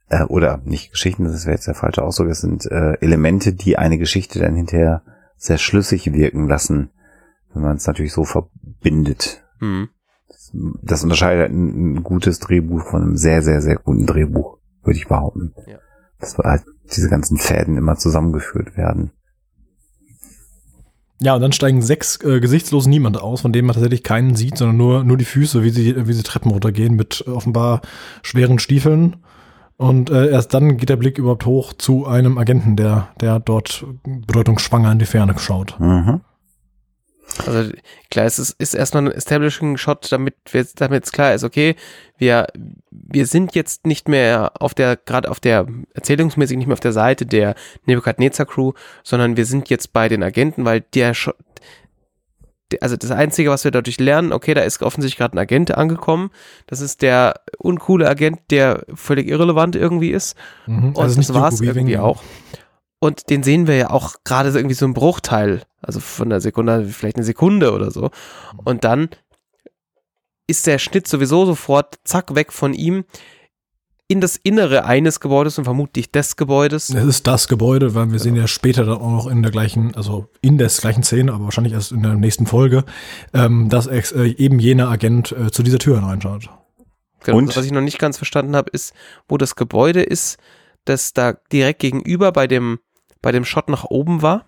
äh, 0.09 0.25
oder 0.25 0.62
nicht 0.64 0.92
Geschichten, 0.92 1.25
das 1.25 1.44
wäre 1.44 1.57
jetzt 1.57 1.66
der 1.66 1.75
falsche 1.75 2.03
Ausdruck, 2.03 2.29
es 2.29 2.40
sind 2.40 2.64
äh, 2.70 2.94
Elemente, 3.01 3.53
die 3.53 3.77
eine 3.77 3.99
Geschichte 3.99 4.38
dann 4.38 4.55
hinterher 4.55 5.03
sehr 5.37 5.59
schlüssig 5.59 6.12
wirken 6.14 6.49
lassen 6.49 6.90
wenn 7.55 7.62
man 7.62 7.77
es 7.77 7.87
natürlich 7.87 8.12
so 8.12 8.25
verbindet. 8.25 9.45
Mhm. 9.61 9.88
Das, 10.29 10.51
das, 10.83 11.03
unterscheidet 11.05 11.51
ein, 11.51 11.95
ein, 11.95 12.03
gutes 12.03 12.38
Drehbuch 12.38 12.83
von 12.83 13.03
einem 13.03 13.17
sehr, 13.17 13.43
sehr, 13.43 13.61
sehr 13.61 13.77
guten 13.77 14.07
Drehbuch, 14.07 14.59
würde 14.83 14.99
ich 14.99 15.09
behaupten. 15.09 15.55
Ja. 15.67 15.79
Dass 16.19 16.38
halt 16.38 16.65
diese 16.95 17.09
ganzen 17.09 17.37
Fäden 17.37 17.77
immer 17.77 17.97
zusammengeführt 17.97 18.77
werden. 18.77 19.12
Ja, 21.21 21.37
und 21.37 21.41
dann 21.41 21.53
steigen 21.53 21.83
sechs 21.83 22.21
äh, 22.25 22.41
gesichtslosen 22.41 22.91
Niemand 22.91 23.21
aus, 23.21 23.43
von 23.43 23.53
denen 23.53 23.67
man 23.67 23.75
tatsächlich 23.75 24.03
keinen 24.03 24.35
sieht, 24.35 24.59
sondern 24.59 24.77
nur, 24.77 25.05
nur 25.05 25.17
die 25.17 25.25
Füße, 25.25 25.62
wie 25.62 25.71
sie, 25.71 26.07
wie 26.09 26.12
sie 26.12 26.25
Treppen 26.25 26.51
runtergehen 26.51 26.97
mit 26.97 27.27
offenbar 27.29 27.81
schweren 28.23 28.59
Stiefeln. 28.59 29.17
Und 29.77 30.11
äh, 30.11 30.31
erst 30.31 30.53
dann 30.53 30.77
geht 30.79 30.88
der 30.88 30.97
Blick 30.97 31.19
überhaupt 31.19 31.47
hoch 31.47 31.73
zu 31.75 32.07
einem 32.07 32.38
Agenten, 32.38 32.75
der, 32.77 33.09
der 33.21 33.38
dort 33.38 33.87
bedeutungsschwanger 34.05 34.91
in 34.93 34.99
die 34.99 35.07
Ferne 35.07 35.38
schaut. 35.38 35.79
Mhm. 35.79 36.23
Also 37.47 37.73
klar, 38.11 38.27
es 38.27 38.38
ist, 38.38 38.61
ist 38.61 38.75
erstmal 38.75 39.07
ein 39.07 39.12
Establishing-Shot, 39.12 40.11
damit 40.12 40.35
wir, 40.51 40.66
damit 40.77 41.05
es 41.05 41.12
klar 41.12 41.35
ist, 41.35 41.45
okay, 41.45 41.77
wir, 42.18 42.47
wir 42.90 43.27
sind 43.27 43.55
jetzt 43.55 43.87
nicht 43.87 44.09
mehr 44.09 44.53
auf 44.61 44.75
der, 44.75 44.97
gerade 44.97 45.31
auf 45.31 45.40
der, 45.40 45.66
erzählungsmäßig 45.95 46.57
nicht 46.57 46.66
mehr 46.66 46.75
auf 46.75 46.81
der 46.81 46.92
Seite 46.92 47.27
der 47.27 47.55
Nebukadnezar-Crew, 47.87 48.73
sondern 49.03 49.37
wir 49.37 49.47
sind 49.47 49.71
jetzt 49.71 49.92
bei 49.92 50.09
den 50.09 50.23
Agenten, 50.23 50.64
weil 50.64 50.81
der 50.81 51.14
Shot, 51.14 51.37
also 52.81 52.97
das 52.97 53.11
Einzige, 53.11 53.51
was 53.51 53.64
wir 53.64 53.71
dadurch 53.71 54.01
lernen, 54.01 54.33
okay, 54.33 54.55
da 54.55 54.62
ist 54.62 54.83
offensichtlich 54.83 55.18
gerade 55.18 55.37
ein 55.37 55.38
Agent 55.38 55.77
angekommen. 55.77 56.31
Das 56.66 56.81
ist 56.81 57.03
der 57.03 57.40
uncoole 57.59 58.09
Agent, 58.09 58.38
der 58.51 58.85
völlig 58.95 59.29
irrelevant 59.29 59.77
irgendwie 59.77 60.11
ist. 60.11 60.37
Mhm, 60.66 60.95
also 60.97 61.18
Und 61.18 61.29
das 61.29 61.35
war 61.35 61.49
es 61.49 61.61
irgendwie 61.61 61.99
auch. 61.99 62.23
Und 63.03 63.31
den 63.31 63.43
sehen 63.43 63.67
wir 63.67 63.75
ja 63.75 63.91
auch 63.91 64.15
gerade 64.23 64.53
so 64.53 64.59
irgendwie 64.59 64.77
so 64.77 64.87
ein 64.87 64.95
Bruchteil, 64.95 65.62
also 65.81 65.99
von 65.99 66.31
der 66.31 66.41
Sekunde, 66.41 66.85
vielleicht 66.85 67.17
eine 67.17 67.25
Sekunde 67.25 67.73
oder 67.73 67.91
so. 67.91 68.12
Und 68.65 68.85
dann 68.85 69.09
ist 70.47 70.69
der 70.69 70.79
Schnitt 70.79 71.09
sowieso 71.09 71.45
sofort 71.45 71.99
zack 72.05 72.37
weg 72.37 72.53
von 72.53 72.75
ihm 72.75 73.03
in 74.07 74.21
das 74.21 74.37
Innere 74.37 74.85
eines 74.85 75.19
Gebäudes 75.19 75.59
und 75.59 75.65
vermutlich 75.65 76.12
des 76.12 76.37
Gebäudes. 76.37 76.91
Es 76.91 77.05
ist 77.05 77.27
das 77.27 77.49
Gebäude, 77.49 77.97
weil 77.97 78.12
wir 78.12 78.21
sehen 78.21 78.37
ja 78.37 78.47
später 78.47 78.85
dann 78.85 78.99
auch 78.99 79.11
noch 79.11 79.27
in 79.27 79.43
der 79.43 79.51
gleichen, 79.51 79.97
also 79.97 80.29
in 80.41 80.57
der 80.57 80.69
gleichen 80.69 81.03
Szene, 81.03 81.33
aber 81.33 81.43
wahrscheinlich 81.47 81.73
erst 81.73 81.91
in 81.91 82.05
der 82.05 82.15
nächsten 82.15 82.47
Folge, 82.47 82.85
ähm, 83.35 83.69
dass 83.69 83.88
äh, 83.88 84.27
eben 84.38 84.61
jener 84.61 84.88
Agent 84.88 85.33
äh, 85.33 85.51
zu 85.51 85.65
dieser 85.65 85.81
Tür 85.81 85.99
hineinschaut. 85.99 86.51
Genau, 87.25 87.38
und? 87.38 87.57
was 87.57 87.65
ich 87.65 87.73
noch 87.73 87.81
nicht 87.81 87.99
ganz 87.99 88.17
verstanden 88.17 88.55
habe, 88.55 88.71
ist, 88.71 88.95
wo 89.27 89.38
das 89.38 89.57
Gebäude 89.57 90.05
ist, 90.05 90.38
das 90.85 91.12
da 91.12 91.33
direkt 91.51 91.81
gegenüber 91.81 92.31
bei 92.31 92.47
dem 92.47 92.79
bei 93.23 93.33
dem 93.33 93.45
Shot 93.45 93.69
nach 93.69 93.85
oben 93.85 94.21
war. 94.23 94.47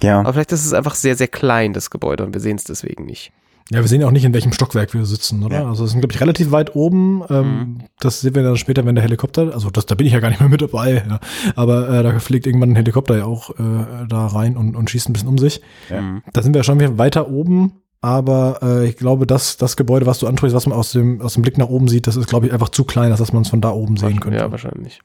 Ja. 0.00 0.20
Aber 0.20 0.32
vielleicht 0.32 0.52
ist 0.52 0.64
es 0.64 0.72
einfach 0.72 0.94
sehr, 0.94 1.16
sehr 1.16 1.28
klein, 1.28 1.72
das 1.72 1.90
Gebäude, 1.90 2.24
und 2.24 2.34
wir 2.34 2.40
sehen 2.40 2.56
es 2.56 2.64
deswegen 2.64 3.04
nicht. 3.04 3.32
Ja, 3.70 3.80
wir 3.80 3.88
sehen 3.88 4.02
ja 4.02 4.06
auch 4.06 4.12
nicht, 4.12 4.24
in 4.24 4.34
welchem 4.34 4.52
Stockwerk 4.52 4.92
wir 4.92 5.06
sitzen, 5.06 5.42
oder? 5.42 5.60
Ja. 5.60 5.68
Also 5.68 5.84
es 5.84 5.92
sind, 5.92 6.00
glaube 6.00 6.12
ich, 6.12 6.20
relativ 6.20 6.50
weit 6.50 6.76
oben. 6.76 7.22
Ähm, 7.30 7.46
mhm. 7.46 7.78
Das 7.98 8.20
sehen 8.20 8.34
wir 8.34 8.42
dann 8.42 8.58
später, 8.58 8.84
wenn 8.84 8.94
der 8.94 9.04
Helikopter, 9.04 9.54
also 9.54 9.70
das, 9.70 9.86
da 9.86 9.94
bin 9.94 10.06
ich 10.06 10.12
ja 10.12 10.20
gar 10.20 10.28
nicht 10.28 10.40
mehr 10.40 10.50
mit 10.50 10.60
dabei, 10.60 11.02
ja. 11.08 11.18
aber 11.56 11.88
äh, 11.88 12.02
da 12.02 12.18
fliegt 12.18 12.46
irgendwann 12.46 12.72
ein 12.72 12.76
Helikopter 12.76 13.16
ja 13.16 13.24
auch 13.24 13.50
äh, 13.50 14.06
da 14.06 14.26
rein 14.26 14.58
und, 14.58 14.76
und 14.76 14.90
schießt 14.90 15.08
ein 15.08 15.14
bisschen 15.14 15.28
um 15.28 15.38
sich. 15.38 15.62
Ja. 15.88 16.02
Mhm. 16.02 16.22
Da 16.34 16.42
sind 16.42 16.54
wir 16.54 16.62
schon 16.62 16.78
wieder 16.78 16.98
weiter 16.98 17.30
oben, 17.30 17.80
aber 18.02 18.58
äh, 18.62 18.86
ich 18.86 18.98
glaube, 18.98 19.26
dass 19.26 19.56
das 19.56 19.78
Gebäude, 19.78 20.04
was 20.04 20.18
du 20.18 20.26
ansprichst, 20.26 20.54
was 20.54 20.66
man 20.66 20.76
aus 20.76 20.92
dem, 20.92 21.22
aus 21.22 21.32
dem 21.32 21.42
Blick 21.42 21.56
nach 21.56 21.68
oben 21.68 21.88
sieht, 21.88 22.06
das 22.06 22.16
ist, 22.16 22.28
glaube 22.28 22.46
ich, 22.46 22.52
einfach 22.52 22.68
zu 22.68 22.84
klein, 22.84 23.08
dass 23.08 23.32
man 23.32 23.42
es 23.42 23.48
von 23.48 23.62
da 23.62 23.70
oben 23.70 23.96
sehen 23.96 24.20
könnte. 24.20 24.40
Ja, 24.40 24.50
wahrscheinlich. 24.50 25.00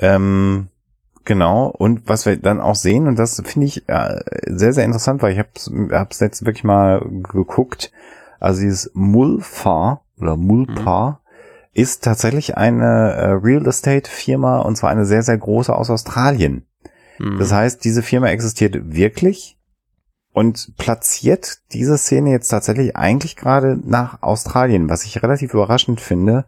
Ähm, 0.00 0.70
Genau, 1.24 1.68
und 1.68 2.06
was 2.06 2.26
wir 2.26 2.36
dann 2.36 2.60
auch 2.60 2.74
sehen, 2.74 3.06
und 3.06 3.18
das 3.18 3.40
finde 3.44 3.66
ich 3.66 3.88
äh, 3.88 4.20
sehr, 4.46 4.74
sehr 4.74 4.84
interessant, 4.84 5.22
weil 5.22 5.32
ich 5.32 5.38
habe 5.38 6.08
es 6.10 6.20
jetzt 6.20 6.44
wirklich 6.44 6.64
mal 6.64 7.00
geguckt, 7.32 7.92
also 8.40 8.60
dieses 8.60 8.90
Mulfa 8.92 10.02
oder 10.20 10.36
Mulpa 10.36 11.10
mhm. 11.10 11.16
ist 11.72 12.04
tatsächlich 12.04 12.58
eine 12.58 13.12
äh, 13.12 13.30
Real 13.30 13.66
Estate 13.66 14.10
Firma 14.10 14.58
und 14.58 14.76
zwar 14.76 14.90
eine 14.90 15.06
sehr, 15.06 15.22
sehr 15.22 15.38
große 15.38 15.74
aus 15.74 15.88
Australien. 15.88 16.66
Mhm. 17.18 17.38
Das 17.38 17.52
heißt, 17.52 17.82
diese 17.82 18.02
Firma 18.02 18.28
existiert 18.28 18.94
wirklich 18.94 19.58
und 20.34 20.76
platziert 20.76 21.60
diese 21.72 21.96
Szene 21.96 22.32
jetzt 22.32 22.48
tatsächlich 22.48 22.96
eigentlich 22.96 23.36
gerade 23.36 23.78
nach 23.82 24.22
Australien, 24.22 24.90
was 24.90 25.04
ich 25.04 25.22
relativ 25.22 25.54
überraschend 25.54 26.02
finde, 26.02 26.44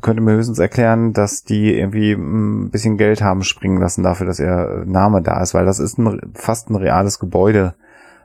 könnte 0.00 0.22
mir 0.22 0.32
höchstens 0.32 0.58
erklären, 0.58 1.12
dass 1.12 1.44
die 1.44 1.74
irgendwie 1.74 2.12
ein 2.12 2.70
bisschen 2.70 2.96
Geld 2.96 3.22
haben 3.22 3.42
springen 3.42 3.78
lassen 3.78 4.02
dafür, 4.02 4.26
dass 4.26 4.40
ihr 4.40 4.84
Name 4.86 5.22
da 5.22 5.42
ist, 5.42 5.54
weil 5.54 5.64
das 5.64 5.78
ist 5.78 5.98
ein, 5.98 6.20
fast 6.34 6.70
ein 6.70 6.76
reales 6.76 7.18
Gebäude, 7.18 7.74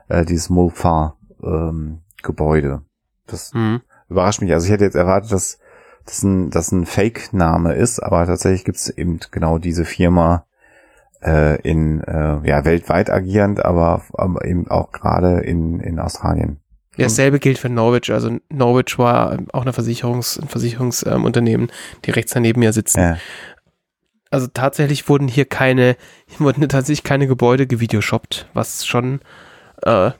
äh, 0.08 0.24
dieses 0.24 0.50
Mulfar 0.50 1.16
ähm. 1.42 2.00
Das 3.26 3.52
mhm. 3.54 3.80
überrascht 4.08 4.42
mich. 4.42 4.52
Also 4.52 4.66
ich 4.66 4.72
hätte 4.72 4.84
jetzt 4.84 4.96
erwartet, 4.96 5.32
dass 5.32 5.58
das 6.04 6.22
ein, 6.22 6.50
ein 6.72 6.86
Fake-Name 6.86 7.74
ist, 7.74 8.00
aber 8.00 8.26
tatsächlich 8.26 8.64
gibt's 8.64 8.88
eben 8.88 9.20
genau 9.30 9.58
diese 9.58 9.84
Firma 9.84 10.46
äh, 11.22 11.60
in 11.62 12.00
äh, 12.02 12.46
ja 12.48 12.64
weltweit 12.64 13.10
agierend, 13.10 13.64
aber, 13.64 14.02
aber 14.14 14.44
eben 14.44 14.68
auch 14.68 14.92
gerade 14.92 15.40
in, 15.40 15.80
in 15.80 15.98
Australien. 15.98 16.60
Ja, 16.98 17.04
dasselbe 17.04 17.38
gilt 17.38 17.58
für 17.58 17.68
Norwich. 17.68 18.10
Also 18.12 18.38
Norwich 18.48 18.98
war 18.98 19.38
auch 19.52 19.62
eine 19.62 19.72
Versicherungs, 19.72 20.38
ein 20.38 20.48
Versicherungsunternehmen, 20.48 21.68
ähm, 21.68 21.74
die 22.04 22.10
rechts 22.10 22.32
daneben 22.32 22.60
mir 22.60 22.72
sitzen. 22.72 23.00
Ja. 23.00 23.18
Also 24.30 24.48
tatsächlich 24.48 25.08
wurden 25.08 25.28
hier 25.28 25.44
keine, 25.44 25.96
wurden 26.38 26.68
tatsächlich 26.68 27.04
keine 27.04 27.28
Gebäude 27.28 27.68
gevideoshoppt, 27.68 28.48
was 28.52 28.84
schon 28.84 29.20
äh, 29.82 30.10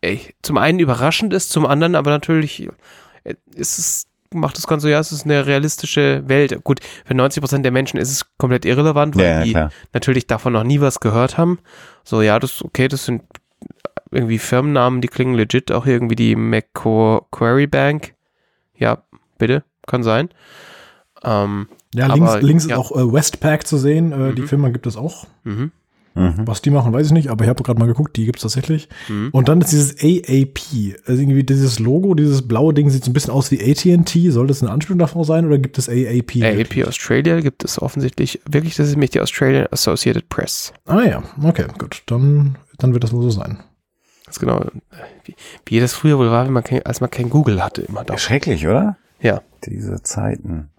ey, 0.00 0.20
zum 0.42 0.58
einen 0.58 0.78
überraschend 0.78 1.34
ist, 1.34 1.50
zum 1.50 1.66
anderen 1.66 1.96
aber 1.96 2.10
natürlich 2.10 2.68
äh, 3.24 3.34
ist 3.54 3.78
es 3.78 4.06
macht 4.32 4.56
das 4.56 4.66
Ganze, 4.66 4.90
ja, 4.90 4.98
es 4.98 5.12
ist 5.12 5.24
eine 5.24 5.46
realistische 5.46 6.22
Welt. 6.26 6.62
Gut, 6.64 6.80
für 7.04 7.14
90 7.14 7.40
Prozent 7.40 7.64
der 7.64 7.72
Menschen 7.72 7.98
ist 7.98 8.10
es 8.10 8.26
komplett 8.38 8.64
irrelevant, 8.64 9.16
weil 9.16 9.24
ja, 9.24 9.42
die 9.42 9.52
klar. 9.52 9.70
natürlich 9.92 10.26
davon 10.26 10.52
noch 10.52 10.64
nie 10.64 10.80
was 10.80 11.00
gehört 11.00 11.38
haben. 11.38 11.58
So, 12.04 12.22
ja, 12.22 12.38
das, 12.38 12.62
okay, 12.62 12.88
das 12.88 13.04
sind 13.06 13.22
irgendwie 14.10 14.38
Firmennamen, 14.38 15.00
die 15.00 15.08
klingen 15.08 15.34
legit, 15.34 15.72
auch 15.72 15.86
irgendwie 15.86 16.16
die 16.16 16.36
Macquarie 16.36 17.66
Bank. 17.66 18.14
Ja, 18.76 19.02
bitte, 19.38 19.64
kann 19.86 20.02
sein. 20.02 20.28
Ähm, 21.24 21.68
ja, 21.94 22.06
links, 22.12 22.30
aber, 22.30 22.42
links 22.42 22.66
ja. 22.66 22.76
ist 22.76 22.78
auch 22.78 22.92
äh, 22.92 23.12
Westpac 23.12 23.66
zu 23.66 23.78
sehen. 23.78 24.12
Äh, 24.12 24.16
mhm. 24.16 24.34
Die 24.36 24.42
Firma 24.42 24.68
gibt 24.68 24.86
es 24.86 24.96
auch. 24.96 25.26
Mhm. 25.44 25.72
Mhm. 26.16 26.46
Was 26.46 26.62
die 26.62 26.70
machen, 26.70 26.94
weiß 26.94 27.08
ich 27.08 27.12
nicht, 27.12 27.28
aber 27.28 27.44
ich 27.44 27.50
habe 27.50 27.62
gerade 27.62 27.78
mal 27.78 27.86
geguckt, 27.86 28.16
die 28.16 28.24
gibt 28.24 28.38
es 28.38 28.42
tatsächlich. 28.42 28.88
Mhm. 29.08 29.28
Und 29.32 29.48
dann 29.48 29.60
ist 29.60 29.70
dieses 29.70 30.02
AAP. 30.02 30.96
Also 31.06 31.20
irgendwie 31.20 31.44
dieses 31.44 31.78
Logo, 31.78 32.14
dieses 32.14 32.48
blaue 32.48 32.72
Ding 32.72 32.88
sieht 32.88 33.04
so 33.04 33.10
ein 33.10 33.12
bisschen 33.14 33.32
aus 33.32 33.50
wie 33.50 33.60
AT&T. 33.60 34.30
Soll 34.30 34.46
das 34.46 34.62
eine 34.62 34.72
Anspielung 34.72 34.98
davon 34.98 35.24
sein 35.24 35.44
oder 35.44 35.58
gibt 35.58 35.76
es 35.76 35.90
AAP? 35.90 36.42
AAP 36.42 36.86
Australia 36.86 37.40
gibt 37.40 37.64
es 37.64 37.80
offensichtlich 37.80 38.40
wirklich, 38.50 38.76
das 38.76 38.88
ist 38.88 38.94
nämlich 38.94 39.10
die 39.10 39.20
Australian 39.20 39.66
Associated 39.70 40.28
Press. 40.30 40.72
Ah 40.86 41.02
ja, 41.02 41.22
okay, 41.42 41.66
gut. 41.78 42.02
Dann, 42.06 42.56
dann 42.78 42.94
wird 42.94 43.04
das 43.04 43.12
wohl 43.12 43.22
so 43.22 43.30
sein. 43.30 43.58
Das 44.26 44.40
genau, 44.40 44.64
wie, 45.24 45.36
wie 45.64 45.80
das 45.80 45.94
früher 45.94 46.18
wohl 46.18 46.30
war, 46.30 46.44
wenn 46.44 46.52
man 46.52 46.64
kein, 46.64 46.84
als 46.84 47.00
man 47.00 47.10
kein 47.10 47.30
Google 47.30 47.62
hatte 47.62 47.82
immer 47.82 48.04
da. 48.04 48.18
Schrecklich, 48.18 48.66
oder? 48.66 48.96
Ja. 49.20 49.42
Diese 49.64 50.02
Zeiten. 50.02 50.70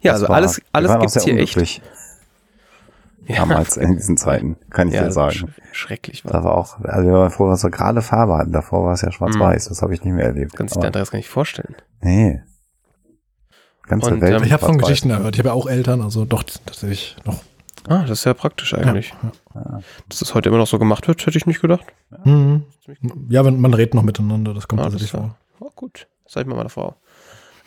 Ja, 0.00 0.12
also 0.12 0.28
war, 0.28 0.36
alles, 0.36 0.60
alles 0.72 0.98
gibt's 0.98 1.24
hier 1.24 1.36
echt 1.38 1.82
damals 3.26 3.76
in 3.76 3.96
diesen 3.96 4.16
Zeiten, 4.16 4.56
kann 4.70 4.88
ich 4.88 4.94
ja, 4.94 5.04
dir 5.04 5.12
sagen. 5.12 5.32
Sch 5.32 5.46
schrecklich 5.72 6.24
war. 6.24 6.32
Das 6.32 6.44
war 6.44 6.56
auch, 6.56 6.78
also 6.80 7.08
wir 7.08 7.14
waren 7.14 7.30
froh, 7.30 7.48
dass 7.48 7.62
wir 7.62 7.70
gerade 7.70 8.02
Farbe 8.02 8.36
hatten. 8.36 8.52
Davor 8.52 8.84
war 8.84 8.92
es 8.92 9.00
ja 9.00 9.10
schwarz-weiß. 9.10 9.66
Mhm. 9.66 9.68
Das 9.70 9.82
habe 9.82 9.94
ich 9.94 10.04
nicht 10.04 10.12
mehr 10.12 10.26
erlebt. 10.26 10.54
Kannst 10.54 10.76
du 10.76 10.80
dir 10.80 10.86
Andreas 10.86 11.10
gar 11.10 11.18
nicht 11.18 11.28
vorstellen. 11.28 11.74
Nee. 12.02 12.42
Ganze 13.86 14.10
Und, 14.10 14.20
Welt. 14.20 14.36
Ähm, 14.36 14.44
ich 14.44 14.52
habe 14.52 14.64
von 14.64 14.78
Geschichten 14.78 15.08
gehört. 15.08 15.34
Ich 15.34 15.38
habe 15.40 15.48
ja 15.48 15.54
auch 15.54 15.66
Eltern, 15.66 16.00
also 16.02 16.24
doch 16.24 16.42
tatsächlich 16.42 17.16
noch. 17.24 17.42
Ah, 17.88 18.02
das 18.02 18.20
ist 18.20 18.24
ja 18.24 18.34
praktisch 18.34 18.74
eigentlich. 18.74 19.14
Ja, 19.54 19.60
ja. 19.60 19.80
Dass 20.08 20.20
das 20.20 20.34
heute 20.34 20.48
immer 20.48 20.58
noch 20.58 20.66
so 20.66 20.78
gemacht 20.78 21.06
wird, 21.06 21.24
hätte 21.26 21.36
ich 21.36 21.46
nicht 21.46 21.60
gedacht. 21.60 21.84
Ja, 22.10 22.30
mhm. 22.30 22.62
ja 23.28 23.44
wenn, 23.44 23.60
man 23.60 23.74
redet 23.74 23.94
noch 23.94 24.02
miteinander, 24.02 24.54
das 24.54 24.68
kommt 24.68 24.80
ah, 24.80 24.84
tatsächlich 24.84 25.10
vor. 25.10 25.36
Oh, 25.60 25.70
gut. 25.74 26.06
Seid 26.26 26.46
mal 26.46 26.56
meine 26.56 26.70
Frau. 26.70 26.96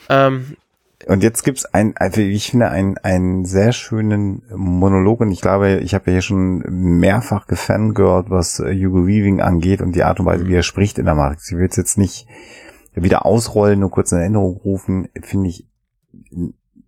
Ähm, 0.09 0.57
und 1.05 1.21
jetzt 1.21 1.43
gibt's 1.43 1.65
ein, 1.65 1.95
also 1.97 2.21
ich 2.21 2.49
finde, 2.49 2.69
einen, 2.69 2.97
einen 2.97 3.45
sehr 3.45 3.71
schönen 3.71 4.41
Monolog 4.49 5.21
und 5.21 5.31
ich 5.31 5.41
glaube, 5.41 5.77
ich 5.77 5.93
habe 5.93 6.05
ja 6.07 6.13
hier 6.13 6.21
schon 6.23 6.63
mehrfach 6.67 7.45
gefangirlt, 7.45 8.29
was 8.29 8.59
äh, 8.59 8.73
Hugo 8.73 9.05
Weaving 9.05 9.39
angeht 9.39 9.81
und 9.81 9.95
die 9.95 10.03
Art 10.03 10.19
und 10.19 10.25
Weise, 10.25 10.47
wie 10.47 10.55
er 10.55 10.63
spricht 10.63 10.97
in 10.97 11.05
der 11.05 11.13
Matrix. 11.13 11.51
Ich 11.51 11.57
will 11.57 11.67
es 11.67 11.75
jetzt 11.75 11.97
nicht 11.99 12.27
wieder 12.95 13.27
ausrollen, 13.27 13.79
nur 13.79 13.91
kurz 13.91 14.11
in 14.11 14.17
Erinnerung 14.17 14.57
rufen, 14.57 15.07
finde 15.21 15.49
ich 15.49 15.67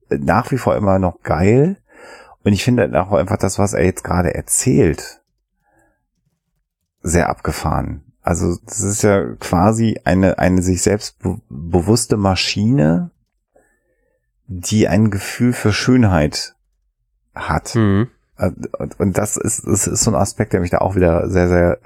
nach 0.09 0.51
wie 0.51 0.57
vor 0.57 0.75
immer 0.75 0.97
noch 0.97 1.21
geil. 1.21 1.77
Und 2.43 2.53
ich 2.53 2.63
finde 2.63 3.01
auch 3.01 3.11
einfach 3.11 3.37
das, 3.37 3.59
was 3.59 3.73
er 3.73 3.83
jetzt 3.83 4.03
gerade 4.03 4.33
erzählt, 4.33 5.21
sehr 7.01 7.29
abgefahren. 7.29 8.03
Also 8.21 8.57
das 8.65 8.81
ist 8.81 9.01
ja 9.01 9.33
quasi 9.35 9.99
eine, 10.03 10.39
eine 10.39 10.61
sich 10.61 10.81
selbst 10.81 11.19
be 11.19 11.39
bewusste 11.49 12.17
Maschine, 12.17 13.11
die 14.47 14.87
ein 14.87 15.09
Gefühl 15.09 15.53
für 15.53 15.71
Schönheit 15.71 16.55
hat. 17.33 17.75
Mhm. 17.75 18.09
Und 18.97 19.17
das 19.17 19.37
ist, 19.37 19.65
das 19.65 19.87
ist 19.87 20.03
so 20.03 20.11
ein 20.11 20.15
Aspekt, 20.15 20.53
der 20.53 20.61
mich 20.61 20.69
da 20.69 20.79
auch 20.79 20.95
wieder 20.95 21.29
sehr, 21.29 21.47
sehr 21.49 21.79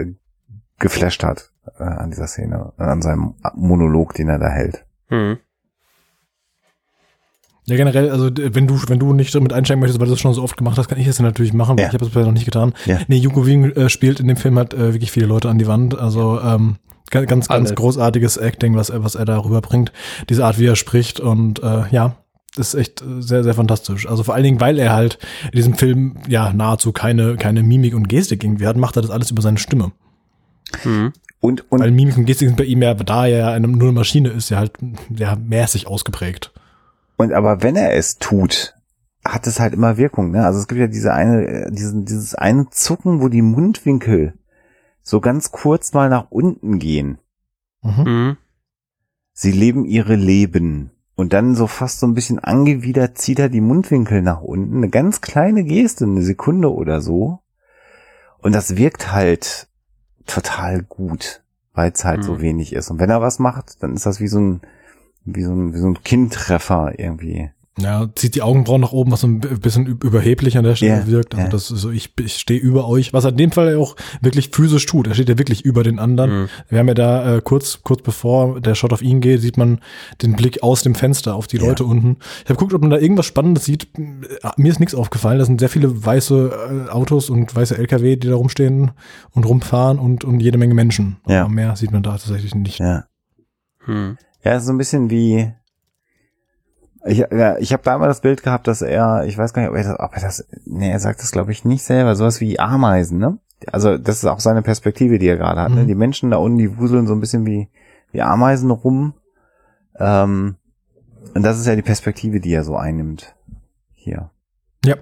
geflasht 0.78 1.24
hat 1.24 1.50
äh, 1.78 1.82
an 1.82 2.10
dieser 2.10 2.26
Szene, 2.26 2.72
an 2.76 3.02
seinem 3.02 3.34
Monolog, 3.54 4.14
den 4.14 4.28
er 4.28 4.38
da 4.38 4.48
hält. 4.48 4.86
Mhm. 5.08 5.38
Ja, 7.66 7.76
generell, 7.76 8.10
also 8.10 8.30
wenn 8.34 8.66
du, 8.66 8.78
wenn 8.88 8.98
du 8.98 9.14
nicht 9.14 9.34
damit 9.34 9.52
einsteigen 9.54 9.80
möchtest, 9.80 9.98
weil 9.98 10.06
du 10.06 10.12
das 10.12 10.20
schon 10.20 10.34
so 10.34 10.42
oft 10.42 10.56
gemacht 10.56 10.76
hast, 10.76 10.88
kann 10.88 10.98
ich 10.98 11.06
das 11.06 11.18
natürlich 11.20 11.54
machen, 11.54 11.76
weil 11.76 11.84
ja. 11.84 11.88
ich 11.88 11.94
habe 11.94 12.04
das 12.04 12.10
bisher 12.10 12.26
noch 12.26 12.32
nicht 12.32 12.44
getan. 12.44 12.74
Ja. 12.84 12.98
Nee, 13.08 13.16
Yuko 13.16 13.46
Wing 13.46 13.72
äh, 13.72 13.88
spielt 13.88 14.20
in 14.20 14.28
dem 14.28 14.36
Film 14.36 14.58
halt 14.58 14.74
äh, 14.74 14.92
wirklich 14.92 15.10
viele 15.10 15.26
Leute 15.26 15.48
an 15.48 15.58
die 15.58 15.66
Wand. 15.66 15.98
Also 15.98 16.40
ähm, 16.42 16.76
ganz, 17.10 17.28
ganz, 17.28 17.48
ganz 17.48 17.74
großartiges 17.74 18.36
Acting, 18.36 18.76
was 18.76 18.90
er, 18.90 19.02
was 19.02 19.14
er 19.14 19.24
da 19.24 19.38
rüberbringt. 19.38 19.92
Diese 20.28 20.44
Art, 20.44 20.58
wie 20.58 20.66
er 20.66 20.76
spricht 20.76 21.20
und 21.20 21.62
äh, 21.62 21.84
ja, 21.90 22.16
ist 22.56 22.74
echt 22.74 23.02
sehr, 23.18 23.42
sehr 23.42 23.54
fantastisch. 23.54 24.06
Also 24.06 24.22
vor 24.22 24.34
allen 24.34 24.44
Dingen, 24.44 24.60
weil 24.60 24.78
er 24.78 24.92
halt 24.92 25.18
in 25.46 25.56
diesem 25.56 25.74
Film 25.74 26.16
ja 26.28 26.52
nahezu 26.52 26.92
keine, 26.92 27.36
keine 27.36 27.62
Mimik 27.62 27.94
und 27.94 28.08
Gestik 28.08 28.44
irgendwie 28.44 28.66
hat, 28.66 28.76
macht 28.76 28.96
er 28.96 29.02
das 29.02 29.10
alles 29.10 29.30
über 29.30 29.42
seine 29.42 29.58
Stimme. 29.58 29.92
Mhm. 30.84 31.12
Und, 31.40 31.70
und 31.70 31.80
weil 31.80 31.90
Mimik 31.90 32.16
und 32.16 32.26
Gestik 32.26 32.48
sind 32.48 32.56
bei 32.56 32.64
ihm 32.64 32.82
ja, 32.82 32.94
da 32.94 33.26
er 33.26 33.38
ja 33.38 33.48
eine, 33.50 33.68
nur 33.68 33.88
eine 33.88 33.92
Maschine 33.92 34.28
ist, 34.30 34.50
ja 34.50 34.58
halt 34.58 34.72
ja, 35.14 35.36
mäßig 35.36 35.86
ausgeprägt. 35.86 36.52
Und 37.16 37.32
aber 37.32 37.62
wenn 37.62 37.76
er 37.76 37.94
es 37.94 38.18
tut, 38.18 38.74
hat 39.24 39.46
es 39.46 39.60
halt 39.60 39.74
immer 39.74 39.96
Wirkung. 39.96 40.30
Ne? 40.30 40.44
Also 40.44 40.58
es 40.58 40.68
gibt 40.68 40.80
ja 40.80 40.86
diese 40.86 41.14
eine, 41.14 41.70
diesen, 41.70 42.04
dieses 42.04 42.34
eine 42.34 42.68
Zucken, 42.70 43.20
wo 43.20 43.28
die 43.28 43.42
Mundwinkel 43.42 44.34
so 45.02 45.20
ganz 45.20 45.52
kurz 45.52 45.92
mal 45.92 46.08
nach 46.08 46.30
unten 46.30 46.78
gehen. 46.78 47.18
Mhm. 47.82 48.04
mhm. 48.04 48.36
Sie 49.36 49.50
leben 49.50 49.84
ihre 49.84 50.14
Leben. 50.14 50.92
Und 51.16 51.32
dann 51.32 51.54
so 51.54 51.66
fast 51.66 52.00
so 52.00 52.06
ein 52.06 52.14
bisschen 52.14 52.38
angewidert 52.38 53.18
zieht 53.18 53.38
er 53.38 53.48
die 53.48 53.60
Mundwinkel 53.60 54.22
nach 54.22 54.40
unten. 54.40 54.78
Eine 54.78 54.88
ganz 54.88 55.20
kleine 55.20 55.64
Geste, 55.64 56.04
eine 56.04 56.22
Sekunde 56.22 56.72
oder 56.72 57.00
so. 57.00 57.40
Und 58.38 58.52
das 58.52 58.76
wirkt 58.76 59.12
halt 59.12 59.68
total 60.26 60.82
gut, 60.82 61.42
weil 61.72 61.92
es 61.92 62.04
halt 62.04 62.20
mhm. 62.20 62.24
so 62.24 62.40
wenig 62.40 62.72
ist. 62.72 62.90
Und 62.90 62.98
wenn 62.98 63.10
er 63.10 63.20
was 63.20 63.38
macht, 63.38 63.82
dann 63.82 63.94
ist 63.94 64.06
das 64.06 64.20
wie 64.20 64.28
so 64.28 64.40
ein, 64.40 64.60
wie 65.24 65.42
so 65.42 65.52
ein, 65.52 65.74
wie 65.74 65.78
so 65.78 65.88
ein 65.88 66.02
Kindtreffer 66.02 66.98
irgendwie. 66.98 67.50
Ja, 67.76 68.08
zieht 68.14 68.36
die 68.36 68.42
Augenbrauen 68.42 68.80
nach 68.80 68.92
oben, 68.92 69.10
was 69.10 69.22
so 69.22 69.26
ein 69.26 69.40
bisschen 69.40 69.86
überheblich 69.86 70.56
an 70.56 70.62
der 70.62 70.76
Stelle 70.76 70.98
yeah, 70.98 71.06
wirkt. 71.08 71.34
Also 71.34 71.42
yeah. 71.42 71.50
das 71.50 71.70
ist 71.72 71.80
so, 71.80 71.90
ich, 71.90 72.12
ich 72.20 72.36
stehe 72.36 72.60
über 72.60 72.86
euch, 72.86 73.12
was 73.12 73.24
er 73.24 73.30
in 73.30 73.36
dem 73.36 73.50
Fall 73.50 73.76
auch 73.76 73.96
wirklich 74.20 74.50
physisch 74.50 74.86
tut. 74.86 75.08
Er 75.08 75.14
steht 75.14 75.28
ja 75.28 75.38
wirklich 75.38 75.64
über 75.64 75.82
den 75.82 75.98
anderen. 75.98 76.42
Mhm. 76.42 76.48
Wir 76.68 76.78
haben 76.78 76.86
ja 76.86 76.94
da 76.94 77.36
äh, 77.36 77.40
kurz, 77.42 77.80
kurz 77.82 78.02
bevor 78.02 78.60
der 78.60 78.76
Shot 78.76 78.92
auf 78.92 79.02
ihn 79.02 79.20
geht, 79.20 79.40
sieht 79.40 79.56
man 79.56 79.80
den 80.22 80.36
Blick 80.36 80.62
aus 80.62 80.82
dem 80.82 80.94
Fenster 80.94 81.34
auf 81.34 81.48
die 81.48 81.58
Leute 81.58 81.84
unten. 81.84 82.18
Ich 82.44 82.50
habe 82.50 82.54
geguckt, 82.54 82.74
ob 82.74 82.80
man 82.80 82.90
da 82.90 82.98
irgendwas 82.98 83.26
Spannendes 83.26 83.64
sieht. 83.64 83.88
Mir 83.98 84.70
ist 84.70 84.78
nichts 84.78 84.94
aufgefallen. 84.94 85.40
Da 85.40 85.44
sind 85.44 85.58
sehr 85.58 85.68
viele 85.68 86.06
weiße 86.06 86.86
äh, 86.86 86.90
Autos 86.90 87.28
und 87.28 87.56
weiße 87.56 87.76
LKW, 87.76 88.14
die 88.14 88.28
da 88.28 88.36
rumstehen 88.36 88.92
und 89.32 89.46
rumfahren 89.46 89.98
und, 89.98 90.22
und 90.22 90.38
jede 90.38 90.58
Menge 90.58 90.74
Menschen. 90.74 91.16
Ja. 91.26 91.42
Aber 91.42 91.50
mehr 91.50 91.74
sieht 91.74 91.90
man 91.90 92.04
da 92.04 92.12
tatsächlich 92.12 92.54
nicht. 92.54 92.78
Ja. 92.78 93.06
Hm. 93.86 94.16
Ja, 94.44 94.60
so 94.60 94.72
ein 94.72 94.78
bisschen 94.78 95.10
wie 95.10 95.52
ich, 97.06 97.18
ja, 97.18 97.58
ich 97.58 97.72
habe 97.72 97.82
da 97.82 97.94
immer 97.96 98.06
das 98.06 98.22
Bild 98.22 98.42
gehabt, 98.42 98.66
dass 98.66 98.80
er, 98.80 99.26
ich 99.26 99.36
weiß 99.36 99.52
gar 99.52 99.62
nicht, 99.62 99.70
ob 99.70 99.76
er 99.76 99.84
das, 99.84 99.98
ob 99.98 100.14
er 100.14 100.22
das 100.22 100.46
nee, 100.64 100.90
er 100.90 101.00
sagt 101.00 101.20
das 101.20 101.32
glaube 101.32 101.52
ich 101.52 101.64
nicht 101.64 101.82
selber, 101.82 102.16
sowas 102.16 102.40
wie 102.40 102.58
Ameisen, 102.58 103.18
ne? 103.18 103.38
Also 103.72 103.98
das 103.98 104.18
ist 104.18 104.26
auch 104.26 104.40
seine 104.40 104.62
Perspektive, 104.62 105.18
die 105.18 105.26
er 105.26 105.36
gerade 105.36 105.60
hat. 105.60 105.70
Ne? 105.70 105.76
Mhm. 105.76 105.82
Ne? 105.82 105.86
Die 105.86 105.94
Menschen 105.94 106.30
da 106.30 106.36
unten, 106.36 106.58
die 106.58 106.78
wuseln 106.78 107.06
so 107.06 107.14
ein 107.14 107.20
bisschen 107.20 107.46
wie, 107.46 107.68
wie 108.12 108.22
Ameisen 108.22 108.70
rum. 108.70 109.14
Ähm, 109.98 110.56
und 111.34 111.42
das 111.42 111.58
ist 111.58 111.66
ja 111.66 111.76
die 111.76 111.82
Perspektive, 111.82 112.40
die 112.40 112.52
er 112.52 112.64
so 112.64 112.76
einnimmt. 112.76 113.34
Hier. 113.94 114.30
Ja. 114.84 114.96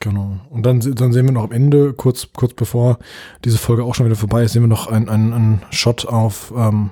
Genau. 0.00 0.36
Und 0.50 0.64
dann, 0.64 0.80
dann 0.80 1.12
sehen 1.12 1.26
wir 1.26 1.32
noch 1.32 1.44
am 1.44 1.52
Ende, 1.52 1.94
kurz, 1.94 2.28
kurz 2.32 2.54
bevor 2.54 2.98
diese 3.44 3.58
Folge 3.58 3.84
auch 3.84 3.94
schon 3.94 4.06
wieder 4.06 4.16
vorbei 4.16 4.44
ist, 4.44 4.52
sehen 4.52 4.62
wir 4.62 4.68
noch 4.68 4.86
einen 4.86 5.08
ein 5.08 5.62
Shot 5.70 6.06
auf 6.06 6.52
ähm, 6.56 6.90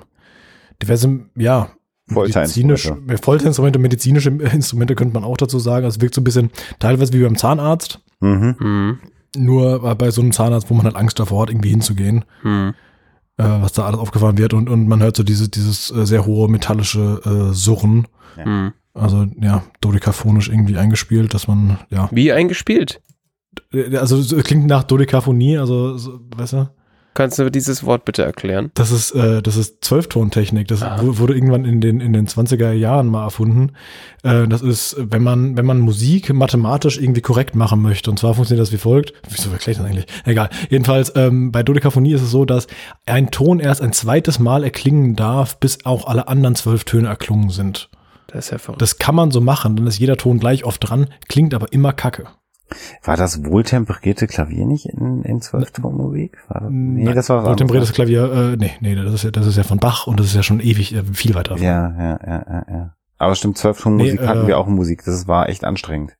diverse, 0.81 1.25
ja, 1.35 1.69
Folterinstrumente. 2.07 3.17
Folterinstrumente, 3.17 3.79
medizinische 3.79 4.29
Instrumente 4.53 4.95
könnte 4.95 5.13
man 5.13 5.23
auch 5.23 5.37
dazu 5.37 5.57
sagen. 5.59 5.85
Also 5.85 5.97
es 5.97 6.01
wirkt 6.01 6.15
so 6.15 6.21
ein 6.21 6.25
bisschen 6.25 6.51
teilweise 6.79 7.13
wie 7.13 7.23
beim 7.23 7.35
Zahnarzt. 7.35 7.99
Mhm. 8.19 8.55
Mhm. 8.59 8.99
Nur 9.37 9.95
bei 9.95 10.11
so 10.11 10.21
einem 10.21 10.31
Zahnarzt, 10.31 10.69
wo 10.69 10.75
man 10.75 10.85
halt 10.85 10.95
Angst 10.95 11.19
davor 11.19 11.43
hat, 11.43 11.49
irgendwie 11.49 11.71
hinzugehen. 11.71 12.25
Mhm. 12.43 12.73
Äh, 13.37 13.43
was 13.43 13.73
da 13.73 13.85
alles 13.85 13.99
aufgefahren 13.99 14.37
wird 14.37 14.53
und, 14.53 14.69
und 14.69 14.87
man 14.87 15.01
hört 15.01 15.17
so 15.17 15.23
diese, 15.23 15.49
dieses 15.49 15.91
äh, 15.91 16.05
sehr 16.05 16.25
hohe 16.25 16.47
metallische 16.47 17.19
äh, 17.25 17.53
Surren. 17.53 18.07
Ja. 18.37 18.45
Mhm. 18.45 18.73
Also 18.93 19.27
ja, 19.41 19.63
dodekaphonisch 19.81 20.47
irgendwie 20.47 20.77
eingespielt, 20.77 21.33
dass 21.33 21.49
man, 21.49 21.79
ja. 21.89 22.07
Wie 22.11 22.31
eingespielt? 22.31 23.01
also 23.73 24.17
es 24.17 24.43
klingt 24.43 24.67
nach 24.67 24.83
Dodekaphonie, 24.83 25.57
also, 25.57 25.97
so, 25.97 26.19
weißt 26.35 26.53
du? 26.53 26.69
Kannst 27.15 27.39
du 27.39 27.49
dieses 27.49 27.85
Wort 27.85 28.03
bitte 28.03 28.23
erklären? 28.23 28.71
Das 28.73 28.91
ist, 28.91 29.11
äh, 29.11 29.41
das 29.41 29.55
ist 29.55 29.83
Zwölftontechnik. 29.85 30.67
Das 30.67 30.83
Aha. 30.83 30.99
wurde 31.01 31.33
irgendwann 31.33 31.63
in 31.63 31.79
den, 31.79 32.01
in 32.01 32.11
den 32.11 32.27
20er 32.27 32.73
Jahren 32.73 33.07
mal 33.07 33.23
erfunden. 33.23 33.71
Äh, 34.23 34.49
das 34.49 34.61
ist, 34.61 34.97
wenn 34.99 35.23
man, 35.23 35.55
wenn 35.55 35.65
man 35.65 35.79
Musik 35.79 36.33
mathematisch 36.33 36.99
irgendwie 36.99 37.21
korrekt 37.21 37.55
machen 37.55 37.81
möchte. 37.81 38.11
Und 38.11 38.19
zwar 38.19 38.33
funktioniert 38.33 38.67
das 38.67 38.73
wie 38.73 38.77
folgt. 38.77 39.13
Wieso 39.29 39.49
erkläre 39.49 39.71
ich 39.71 39.77
das 39.77 39.85
eigentlich? 39.87 40.07
Egal. 40.25 40.49
Jedenfalls, 40.69 41.13
ähm, 41.15 41.53
bei 41.53 41.63
Dodekaphonie 41.63 42.13
ist 42.13 42.21
es 42.21 42.31
so, 42.31 42.43
dass 42.43 42.67
ein 43.05 43.31
Ton 43.31 43.61
erst 43.61 43.81
ein 43.81 43.93
zweites 43.93 44.39
Mal 44.39 44.65
erklingen 44.65 45.15
darf, 45.15 45.57
bis 45.57 45.85
auch 45.85 46.07
alle 46.07 46.27
anderen 46.27 46.55
zwölf 46.55 46.83
Töne 46.83 47.07
erklungen 47.07 47.49
sind. 47.49 47.89
Das 48.27 48.47
ist 48.47 48.51
ja 48.51 48.57
verrückt. 48.57 48.81
Das 48.81 48.97
kann 48.97 49.15
man 49.15 49.31
so 49.31 49.39
machen, 49.39 49.77
dann 49.77 49.87
ist 49.87 49.99
jeder 49.99 50.17
Ton 50.17 50.37
gleich 50.37 50.65
oft 50.65 50.89
dran, 50.89 51.07
klingt 51.29 51.53
aber 51.53 51.71
immer 51.71 51.93
kacke. 51.93 52.25
War 53.03 53.15
das 53.15 53.45
wohltemperierte 53.45 54.27
Klavier 54.27 54.65
nicht 54.65 54.87
in, 54.87 55.23
in 55.23 55.41
Zwölftonmusik? 55.41 56.37
Nee, 56.67 57.03
Nein, 57.03 57.15
das 57.15 57.29
war 57.29 57.45
Wohltemperiertes 57.45 57.93
Klavier, 57.93 58.31
äh, 58.31 58.57
nee, 58.57 58.71
nee, 58.79 58.95
das 58.95 59.13
ist 59.13 59.23
ja, 59.23 59.31
das 59.31 59.45
ist 59.45 59.57
ja 59.57 59.63
von 59.63 59.77
Bach 59.77 60.07
und 60.07 60.19
das 60.19 60.27
ist 60.27 60.35
ja 60.35 60.43
schon 60.43 60.59
ewig, 60.59 60.93
äh, 60.95 61.03
viel 61.03 61.35
weiter. 61.35 61.57
Ja, 61.57 61.93
ja, 61.97 62.19
ja, 62.25 62.45
ja, 62.47 62.65
ja. 62.69 62.95
Aber 63.17 63.35
stimmt, 63.35 63.57
Zwölftonmusik 63.57 64.19
nee, 64.19 64.27
hatten 64.27 64.45
äh, 64.45 64.47
wir 64.47 64.57
auch 64.57 64.67
in 64.67 64.73
Musik. 64.73 65.03
Das 65.05 65.27
war 65.27 65.47
echt 65.49 65.63
anstrengend. 65.63 66.17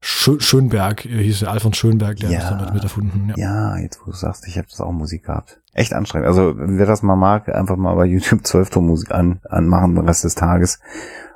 Schönberg, 0.00 1.04
äh, 1.04 1.22
hieß 1.22 1.40
der 1.40 1.50
Alfons 1.52 1.76
Schönberg, 1.76 2.16
der 2.16 2.30
ja, 2.30 2.38
hat 2.38 2.50
das 2.50 2.58
damit 2.58 2.74
mit 2.74 2.82
erfunden. 2.82 3.32
Ja. 3.36 3.36
ja, 3.36 3.76
jetzt 3.78 4.00
wo 4.00 4.10
du 4.10 4.16
sagst, 4.16 4.48
ich 4.48 4.58
habe 4.58 4.66
das 4.68 4.80
auch 4.80 4.90
Musik 4.90 5.26
gehabt. 5.26 5.60
Echt 5.74 5.92
anstrengend. 5.92 6.26
Also 6.26 6.54
wer 6.56 6.86
das 6.86 7.02
mal 7.02 7.16
mag, 7.16 7.48
einfach 7.48 7.76
mal 7.76 7.94
bei 7.94 8.06
YouTube 8.06 8.44
Zwölftonmusik 8.44 9.12
an, 9.12 9.40
anmachen 9.48 9.94
den 9.94 10.06
Rest 10.06 10.24
des 10.24 10.34
Tages 10.34 10.80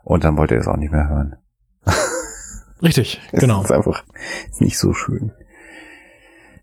und 0.02 0.24
dann 0.24 0.36
wollt 0.36 0.50
ihr 0.50 0.58
es 0.58 0.66
auch 0.66 0.76
nicht 0.76 0.92
mehr 0.92 1.08
hören. 1.08 1.36
Richtig, 2.82 3.20
genau. 3.32 3.62
Das 3.62 3.70
ist 3.70 3.76
einfach 3.76 4.04
nicht 4.58 4.78
so 4.78 4.92
schön. 4.92 5.32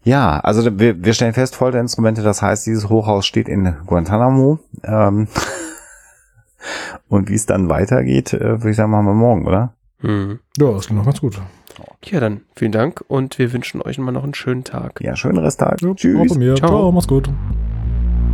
Ja, 0.03 0.39
also 0.39 0.79
wir, 0.79 1.03
wir 1.03 1.13
stellen 1.13 1.33
fest, 1.33 1.55
Folterinstrumente, 1.55 2.21
das 2.23 2.41
heißt, 2.41 2.65
dieses 2.67 2.89
Hochhaus 2.89 3.25
steht 3.25 3.47
in 3.47 3.75
Guantanamo. 3.85 4.59
Ähm 4.83 5.27
und 7.07 7.29
wie 7.29 7.35
es 7.35 7.45
dann 7.45 7.69
weitergeht, 7.69 8.33
äh, 8.33 8.39
würde 8.39 8.71
ich 8.71 8.75
sagen, 8.75 8.91
machen 8.91 9.05
wir 9.05 9.13
morgen, 9.13 9.47
oder? 9.47 9.73
Mhm. 10.01 10.39
Ja, 10.57 10.71
das 10.71 10.87
klingt 10.87 10.99
noch 10.99 11.05
ganz 11.05 11.21
gut. 11.21 11.39
Ja, 12.03 12.19
dann 12.19 12.41
vielen 12.55 12.73
Dank 12.73 13.03
und 13.07 13.39
wir 13.39 13.53
wünschen 13.53 13.81
euch 13.81 13.97
mal 13.97 14.11
noch 14.11 14.23
einen 14.23 14.33
schönen 14.33 14.63
Tag. 14.63 14.99
Ja, 15.01 15.15
schönen 15.15 15.37
Resttag. 15.37 15.81
Ja, 15.81 15.93
Tschüss. 15.93 16.33
Ciao. 16.33 16.55
Ciao, 16.55 16.91
mach's 16.91 17.07
gut. 17.07 17.29